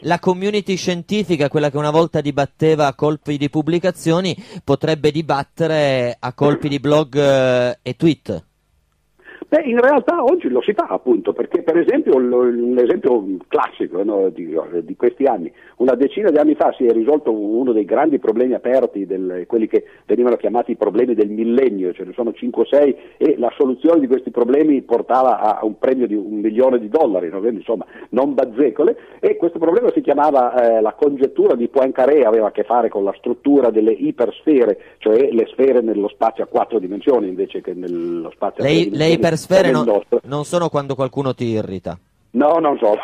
la 0.00 0.18
community 0.18 0.76
scientifica, 0.76 1.48
quella 1.48 1.70
che 1.70 1.76
una 1.76 1.90
volta 1.90 2.20
dibatteva 2.20 2.86
a 2.86 2.94
colpi 2.94 3.36
di 3.36 3.50
pubblicazioni, 3.50 4.36
potrebbe 4.64 5.10
dibattere 5.10 6.16
a 6.18 6.32
colpi 6.32 6.68
di 6.68 6.80
blog 6.80 7.16
eh, 7.16 7.78
e 7.82 7.96
tweet. 7.96 8.44
Beh, 9.50 9.62
in 9.62 9.80
realtà 9.80 10.22
oggi 10.22 10.48
lo 10.48 10.62
si 10.62 10.72
fa 10.74 10.86
appunto, 10.88 11.32
perché 11.32 11.64
per 11.64 11.76
esempio 11.76 12.14
un 12.14 12.78
esempio 12.78 13.26
classico 13.48 14.00
no, 14.04 14.28
di, 14.28 14.56
di, 14.84 14.94
questi 14.94 15.24
anni, 15.24 15.52
una 15.78 15.96
decina 15.96 16.30
di 16.30 16.38
anni 16.38 16.54
fa 16.54 16.72
si 16.76 16.86
è 16.86 16.92
risolto 16.92 17.32
uno 17.32 17.72
dei 17.72 17.84
grandi 17.84 18.20
problemi 18.20 18.54
aperti, 18.54 19.06
del, 19.06 19.46
quelli 19.48 19.66
che 19.66 19.84
venivano 20.06 20.36
chiamati 20.36 20.70
i 20.70 20.76
problemi 20.76 21.14
del 21.14 21.30
millennio, 21.30 21.92
ce 21.92 22.04
ne 22.04 22.12
sono 22.12 22.32
5 22.32 22.62
o 22.62 22.64
6 22.64 22.96
e 23.16 23.34
la 23.38 23.52
soluzione 23.56 23.98
di 23.98 24.06
questi 24.06 24.30
problemi 24.30 24.82
portava 24.82 25.58
a 25.58 25.64
un 25.64 25.80
premio 25.80 26.06
di 26.06 26.14
un 26.14 26.38
milione 26.38 26.78
di 26.78 26.88
dollari, 26.88 27.28
no? 27.28 27.40
Quindi, 27.40 27.58
insomma 27.58 27.84
non 28.10 28.34
bazzecole, 28.34 28.96
e 29.18 29.36
questo 29.36 29.58
problema 29.58 29.90
si 29.92 30.00
chiamava 30.00 30.76
eh, 30.76 30.80
la 30.80 30.92
congettura 30.92 31.56
di 31.56 31.66
Poincaré, 31.66 32.22
aveva 32.22 32.46
a 32.46 32.52
che 32.52 32.62
fare 32.62 32.88
con 32.88 33.02
la 33.02 33.14
struttura 33.18 33.70
delle 33.70 33.90
ipersfere, 33.90 34.78
cioè 34.98 35.28
le 35.32 35.46
sfere 35.50 35.80
nello 35.80 36.06
spazio 36.06 36.44
a 36.44 36.46
quattro 36.46 36.78
dimensioni 36.78 37.26
invece 37.26 37.60
che 37.60 37.74
nello 37.74 38.30
spazio 38.30 38.62
a 38.62 38.66
tre 38.66 38.74
dimensioni 38.74 39.38
sfere 39.40 39.70
no, 39.70 40.04
non 40.24 40.44
sono 40.44 40.68
quando 40.68 40.94
qualcuno 40.94 41.34
ti 41.34 41.46
irrita. 41.46 41.98
No, 42.32 42.58
non 42.60 42.78
so, 42.78 42.94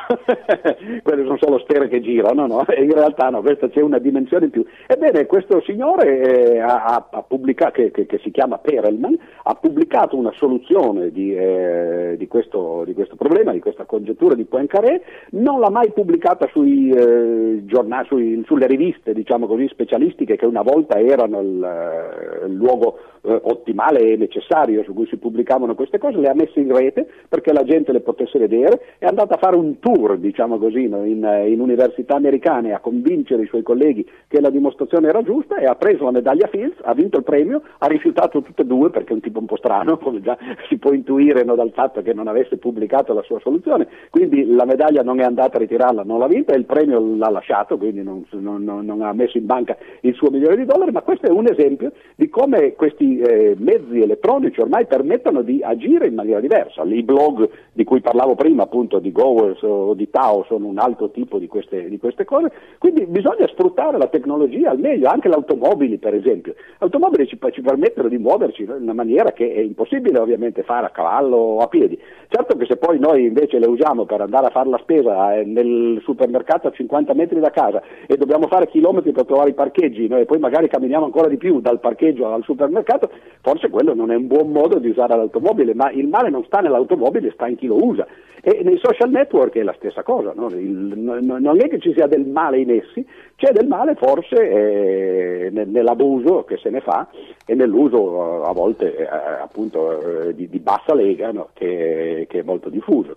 quelle 1.03 1.25
sono 1.25 1.37
solo 1.41 1.59
sfere 1.59 1.89
che 1.89 2.01
girano, 2.01 2.47
no? 2.47 2.65
in 2.79 2.93
realtà 2.93 3.29
no, 3.29 3.41
questa 3.41 3.69
c'è 3.69 3.81
una 3.81 3.99
dimensione 3.99 4.45
in 4.45 4.51
più. 4.53 4.65
Ebbene, 4.87 5.27
questo 5.27 5.61
signore 5.63 6.55
eh, 6.55 6.59
ha, 6.61 7.09
ha 7.11 7.23
pubblicato, 7.23 7.73
che, 7.73 7.91
che, 7.91 8.07
che, 8.07 8.21
si 8.23 8.31
chiama 8.31 8.59
Perelman, 8.59 9.19
ha 9.43 9.55
pubblicato 9.55 10.17
una 10.17 10.31
soluzione 10.37 11.11
di, 11.11 11.35
eh, 11.35 12.15
di, 12.17 12.29
questo, 12.29 12.85
di, 12.87 12.95
questo, 12.95 13.17
problema, 13.17 13.51
di 13.51 13.59
questa 13.59 13.85
congettura 13.85 14.37
di 14.37 14.45
Poincaré, 14.45 15.03
non 15.31 15.59
l'ha 15.59 15.71
mai 15.71 15.91
pubblicata 15.91 16.47
sui, 16.53 16.91
eh, 16.91 17.65
giornali, 17.65 18.07
sui, 18.07 18.45
sulle 18.47 18.69
riviste, 18.69 19.13
diciamo 19.13 19.49
così, 19.49 19.67
specialistiche 19.67 20.37
che 20.37 20.47
una 20.47 20.63
volta 20.63 21.01
erano 21.01 21.41
il, 21.41 22.45
il 22.47 22.55
luogo 22.55 22.99
eh, 23.23 23.41
ottimale 23.43 24.13
e 24.13 24.17
necessario 24.17 24.85
su 24.85 24.95
cui 24.95 25.09
si 25.09 25.17
pubblicavano 25.17 25.75
queste 25.75 25.99
cose, 25.99 26.19
le 26.19 26.29
ha 26.29 26.35
messe 26.35 26.61
in 26.61 26.73
rete 26.73 27.09
perché 27.29 27.53
la 27.53 27.65
gente 27.65 27.91
le 27.91 27.99
potesse 28.01 28.39
vedere 28.39 28.81
e 28.99 29.07
andata 29.17 29.35
a 29.35 29.39
fare 29.39 29.57
un 29.57 29.79
tour, 29.79 30.19
diciamo 30.19 30.59
così, 30.59 30.83
in, 30.83 31.45
in, 31.47 31.61
università 31.61 32.17
americane 32.17 32.75
a 32.75 32.81
convincere 32.81 33.43
i 33.43 33.47
suoi 33.47 33.63
colleghi 33.63 34.07
che 34.29 34.41
la 34.41 34.51
dimostrazione 34.51 35.09
era 35.09 35.23
giusta 35.23 35.57
e 35.57 35.65
ha 35.65 35.75
preso 35.75 36.05
la 36.05 36.11
medaglia 36.11 36.49
Fields, 36.49 36.77
ha 36.83 36.93
vinto 36.93 37.17
il 37.17 37.25
premio, 37.25 37.63
ha 37.79 37.87
rifiutato 37.87 38.43
tutte 38.43 38.63
e 38.63 38.67
due 38.67 38.91
perché 38.91 39.11
è 39.11 39.15
un 39.15 39.21
tipo 39.21 39.39
un 39.39 39.47
po' 39.47 39.57
strano, 39.57 39.97
come 39.99 40.21
già 40.21 40.37
si 40.69 40.77
può 40.77 40.93
intuire 40.93 41.43
no, 41.45 41.55
dal 41.55 41.73
fatto 41.73 42.03
che 42.03 42.13
non 42.13 42.29
avesse 42.29 42.59
pubblicato 42.59 43.15
la 43.15 43.23
sua 43.23 43.41
soluzione, 43.41 43.89
quindi 44.11 44.45
la 44.47 44.67
medaglia 44.67 45.03
non 45.03 45.19
è 45.21 45.25
andata 45.25 45.57
a 45.57 45.61
ritirarla, 45.61 46.03
non 46.03 46.19
l'ha 46.19 46.29
vinta 46.29 46.53
e 46.53 46.59
il 46.59 46.67
premio 46.67 47.01
l'ha 47.17 47.31
lasciato, 47.31 47.79
quindi 47.79 48.03
non, 48.03 48.27
non, 48.33 48.63
non 48.63 49.01
ha 49.01 49.13
messo 49.15 49.39
in 49.39 49.47
banca 49.47 49.77
il 50.01 50.15
suo 50.15 50.29
milione 50.31 50.57
di 50.57 50.67
dollari, 50.67 50.93
ma 50.93 51.01
questo 51.01 51.27
è 51.27 51.31
un 51.31 51.47
esempio 51.49 51.93
di 52.15 52.29
come 52.29 52.75
questi 52.75 53.19
eh, 53.19 53.57
mezzi 53.59 54.01
elettronici 54.01 54.61
ormai 54.61 54.87
permettono 54.87 55.41
di 55.43 55.63
agire 55.63 56.07
in 56.07 56.15
maniera 56.15 56.41
diversa. 56.41 56.83
I 56.83 57.03
blog 57.03 57.49
di 57.73 57.85
cui 57.85 58.01
parlavo 58.01 58.35
prima, 58.35 58.65
appunto 58.65 58.99
di 59.07 59.13
Gowers 59.13 59.63
o 59.63 59.95
di 59.95 60.11
Tao, 60.11 60.45
sono 60.49 60.67
un 60.67 60.79
altro 60.79 61.11
tipo 61.11 61.39
di 61.39 61.47
queste, 61.47 61.89
di 61.89 61.99
queste 61.99 62.25
cose, 62.25 62.51
quindi 62.79 63.07
bisogna 63.07 63.47
sfruttare 63.47 63.97
la 63.99 64.09
tecnologia 64.09 64.71
al 64.71 64.81
meglio, 64.81 65.09
anche 65.09 65.29
le 65.29 65.35
automobili 65.35 65.99
per 65.99 66.15
esempio. 66.15 66.55
Le 66.57 66.77
automobili 66.79 67.27
ci, 67.27 67.39
ci 67.53 67.61
permettono 67.61 68.09
di 68.09 68.19
muoverci 68.19 68.63
in 68.63 68.71
una 68.81 68.93
maniera 68.93 69.31
che 69.33 69.53
è 69.53 69.61
impossibile 69.61 70.19
ovviamente 70.19 70.63
fare 70.63 70.87
a 70.87 70.91
cavallo 70.91 71.37
o 71.37 71.59
a 71.61 71.69
piedi. 71.69 71.99
Certo 72.29 72.57
che 72.57 72.67
se 72.67 72.77
poi 72.77 72.99
noi 72.99 73.25
invece 73.27 73.59
le 73.59 73.67
usiamo 73.67 74.05
per 74.05 74.21
andare 74.21 74.47
a 74.47 74.51
fare 74.51 74.69
la 74.69 74.79
spesa 74.79 75.37
eh, 75.37 75.45
nel 75.45 76.01
supermercato 76.03 76.67
a 76.67 76.73
50 76.73 77.15
metri 77.15 77.39
da 77.39 77.51
casa 77.51 77.81
e 78.07 78.17
dobbiamo 78.17 78.49
fare 78.49 78.67
chilometri 78.67 79.13
per 79.13 79.27
trovare 79.27 79.51
i 79.51 79.55
parcheggi 79.55 80.09
no? 80.09 80.19
e 80.19 80.25
poi 80.25 80.39
magari 80.39 80.69
camminiamo 80.69 81.05
ancora 81.05 81.29
di 81.29 81.37
più 81.37 81.61
dal 81.61 81.79
parcheggio 81.79 82.27
al 82.33 82.43
supermercato, 82.43 83.11
forse 83.41 83.71
quello 83.71 83.95
non 83.95 84.11
è 84.11 84.17
un 84.17 84.27
buon 84.27 84.51
modo 84.51 84.79
di 84.79 84.89
usare 84.89 85.15
l'automobile, 85.15 85.75
ma 85.75 85.91
il 85.93 86.09
male 86.09 86.31
non 86.31 86.45
sta 86.45 86.59
nell'automobile, 86.59 87.31
sta 87.33 87.47
in 87.47 87.57
chi 87.57 87.67
lo 87.67 87.83
usa. 87.83 88.07
E 88.49 88.63
nei 88.63 88.79
social 88.79 88.96
network 89.05 89.55
è 89.55 89.63
la 89.63 89.75
stessa 89.77 90.03
cosa, 90.03 90.33
no? 90.35 90.47
il, 90.49 90.95
non 90.97 91.61
è 91.61 91.69
che 91.69 91.79
ci 91.79 91.93
sia 91.93 92.07
del 92.07 92.25
male 92.25 92.61
in 92.61 92.71
essi, 92.71 93.07
c'è 93.37 93.53
del 93.53 93.67
male 93.67 93.95
forse 93.95 94.37
eh, 94.37 95.51
nell'abuso 95.51 96.45
che 96.45 96.57
se 96.57 96.71
ne 96.71 96.81
fa 96.81 97.09
e 97.45 97.55
nell'uso 97.55 98.45
a 98.45 98.53
volte 98.53 98.97
eh, 98.97 99.07
appunto 99.07 100.29
eh, 100.29 100.35
di, 100.35 100.49
di, 100.49 100.59
bassa 100.59 100.95
lega 100.95 101.31
no? 101.33 101.51
che, 101.53 102.27
che 102.29 102.39
è 102.39 102.43
molto 102.43 102.71
diffuso. 102.71 103.17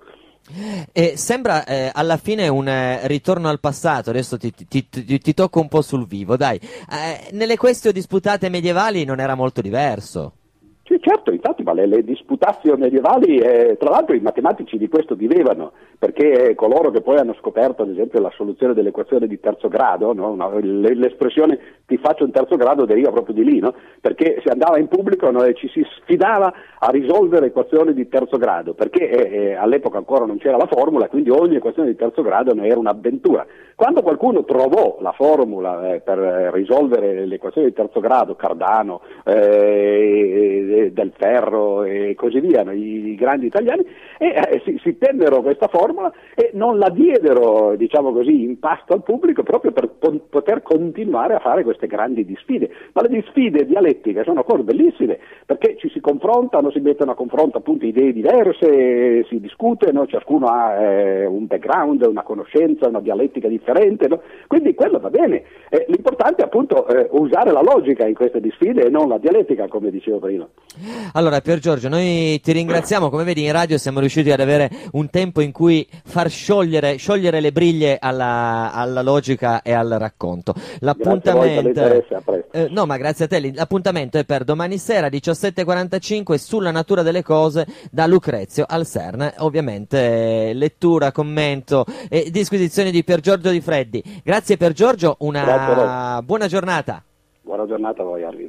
E 0.91 1.15
sembra 1.15 1.63
eh, 1.63 1.91
alla 1.93 2.17
fine 2.17 2.47
un 2.47 2.67
eh, 2.67 3.07
ritorno 3.07 3.49
al 3.49 3.59
passato, 3.59 4.09
adesso 4.09 4.37
ti, 4.37 4.51
ti, 4.51 4.89
ti, 4.89 5.19
ti, 5.19 5.33
tocco 5.33 5.59
un 5.59 5.67
po' 5.67 5.81
sul 5.81 6.07
vivo, 6.07 6.35
dai. 6.37 6.57
Eh, 6.57 7.29
nelle 7.33 7.55
questioni 7.55 7.95
disputate 7.95 8.49
medievali 8.49 9.05
non 9.05 9.19
era 9.19 9.35
molto 9.35 9.61
diverso. 9.61 10.33
Sì, 10.89 10.97
certo, 11.01 11.31
infatti, 11.31 11.61
ma 11.61 11.73
le, 11.73 11.85
le 11.85 12.03
disputazioni 12.03 12.81
medievali, 12.81 13.37
eh, 13.37 13.77
tra 13.79 13.91
l'altro 13.91 14.15
i 14.15 14.21
matematici 14.21 14.75
di 14.75 14.87
questo 14.89 15.13
vivevano, 15.13 15.71
perché 15.99 16.55
coloro 16.55 16.89
che 16.89 17.01
poi 17.01 17.17
hanno 17.17 17.35
scoperto, 17.35 17.83
ad 17.83 17.91
esempio, 17.91 18.19
la 18.19 18.31
soluzione 18.33 18.73
dell'equazione 18.73 19.27
di 19.27 19.39
terzo 19.39 19.67
grado, 19.67 20.13
no? 20.13 20.31
Una, 20.31 20.49
l'espressione 20.59 21.59
ti 21.85 21.97
faccio 21.97 22.23
un 22.23 22.31
terzo 22.31 22.55
grado 22.55 22.85
deriva 22.85 23.11
proprio 23.11 23.35
di 23.35 23.43
lì, 23.43 23.59
no? 23.59 23.73
perché 23.99 24.39
si 24.41 24.47
andava 24.47 24.79
in 24.79 24.87
pubblico 24.87 25.29
no, 25.29 25.43
e 25.43 25.53
ci 25.55 25.67
si 25.67 25.85
sfidava 25.97 26.53
a 26.79 26.89
risolvere 26.89 27.47
equazioni 27.47 27.93
di 27.93 28.07
terzo 28.07 28.37
grado, 28.37 28.73
perché 28.73 29.09
eh, 29.09 29.37
eh, 29.37 29.53
all'epoca 29.55 29.97
ancora 29.97 30.25
non 30.25 30.37
c'era 30.37 30.57
la 30.57 30.67
formula, 30.67 31.07
quindi 31.07 31.29
ogni 31.29 31.57
equazione 31.57 31.89
di 31.89 31.95
terzo 31.95 32.21
grado 32.21 32.53
ne 32.53 32.67
era 32.67 32.79
un'avventura. 32.79 33.45
Quando 33.75 34.01
qualcuno 34.01 34.43
trovò 34.43 34.97
la 35.01 35.13
formula 35.13 35.93
eh, 35.93 35.99
per 36.01 36.17
risolvere 36.53 37.25
l'equazione 37.25 37.67
di 37.67 37.73
terzo 37.73 37.99
grado, 37.99 38.35
Cardano, 38.35 39.01
eh, 39.23 40.78
del 40.91 41.11
ferro 41.15 41.83
e 41.83 42.13
così 42.15 42.39
via, 42.39 42.61
i, 42.71 43.15
grandi 43.15 43.47
italiani, 43.47 43.85
e 44.17 44.27
eh, 44.27 44.61
si, 44.65 44.79
si, 44.83 44.97
tennero 44.97 45.41
questa 45.41 45.67
formula 45.67 46.11
e 46.35 46.51
non 46.53 46.77
la 46.77 46.89
diedero, 46.89 47.75
diciamo 47.75 48.11
così, 48.11 48.43
in 48.43 48.59
pasto 48.59 48.93
al 48.93 49.03
pubblico 49.03 49.43
proprio 49.43 49.71
per 49.71 49.89
po- 49.99 50.21
poter 50.29 50.61
continuare 50.61 51.35
a 51.35 51.39
fare 51.39 51.63
queste 51.63 51.87
grandi 51.87 52.25
disfide. 52.25 52.69
Ma 52.93 53.01
le 53.01 53.09
disfide 53.09 53.65
dialettiche 53.65 54.23
sono 54.23 54.43
cose 54.43 54.63
bellissime 54.63 55.19
perché 55.45 55.75
confrontano, 56.19 56.69
si 56.71 56.79
mettono 56.79 57.11
a 57.11 57.15
confronto 57.15 57.57
appunto 57.57 57.85
idee 57.85 58.11
diverse, 58.11 59.25
si 59.29 59.39
discutono, 59.39 60.05
ciascuno 60.05 60.47
ha 60.47 60.75
eh, 60.75 61.25
un 61.25 61.47
background, 61.47 62.05
una 62.05 62.23
conoscenza, 62.23 62.87
una 62.87 62.99
dialettica 62.99 63.47
differente, 63.47 64.07
no? 64.07 64.21
quindi 64.47 64.75
quello 64.75 64.99
va 64.99 65.09
bene. 65.09 65.43
Eh, 65.69 65.85
l'importante 65.87 66.41
è 66.41 66.45
appunto 66.45 66.85
eh, 66.87 67.07
usare 67.11 67.51
la 67.51 67.61
logica 67.61 68.05
in 68.05 68.13
queste 68.13 68.41
disfide 68.41 68.85
e 68.85 68.89
non 68.89 69.07
la 69.07 69.17
dialettica, 69.17 69.67
come 69.67 69.89
dicevo 69.89 70.19
prima. 70.19 70.47
Allora, 71.13 71.39
Pier 71.39 71.59
Giorgio, 71.59 71.87
noi 71.87 72.39
ti 72.41 72.51
ringraziamo. 72.51 73.09
Come 73.09 73.23
vedi, 73.23 73.45
in 73.45 73.51
radio 73.51 73.77
siamo 73.77 73.99
riusciti 73.99 74.31
ad 74.31 74.39
avere 74.39 74.69
un 74.91 75.09
tempo 75.09 75.41
in 75.41 75.51
cui 75.51 75.87
far 76.03 76.29
sciogliere, 76.29 76.97
sciogliere 76.97 77.39
le 77.39 77.51
briglie 77.51 77.97
alla, 77.99 78.71
alla, 78.73 79.01
logica 79.01 79.61
e 79.61 79.73
al 79.73 79.95
racconto. 79.97 80.53
L'appuntamento. 80.79 82.03
Eh, 82.51 82.67
no, 82.69 82.85
ma 82.85 82.97
grazie 82.97 83.25
a 83.25 83.27
te. 83.27 83.51
L'appuntamento 83.53 84.17
è 84.17 84.25
per 84.25 84.43
domani 84.43 84.77
sera 84.77 85.07
17.45 85.07 86.08
sulla 86.37 86.71
natura 86.71 87.03
delle 87.03 87.21
cose 87.21 87.67
da 87.91 88.07
Lucrezio 88.07 88.65
al 88.67 88.87
CERN. 88.87 89.35
Ovviamente, 89.39 90.53
lettura, 90.53 91.11
commento 91.11 91.85
e 92.09 92.31
disquisizione 92.31 92.89
di 92.91 93.03
Pier 93.03 93.19
Giorgio 93.19 93.51
Di 93.51 93.61
Freddi. 93.61 94.21
Grazie, 94.23 94.57
Pier 94.57 94.73
Giorgio. 94.73 95.17
Una 95.19 96.21
buona 96.23 96.47
giornata. 96.47 97.03
Buona 97.41 97.65
giornata 97.65 98.01
a 98.01 98.05
voi, 98.05 98.23
Arvide. 98.23 98.47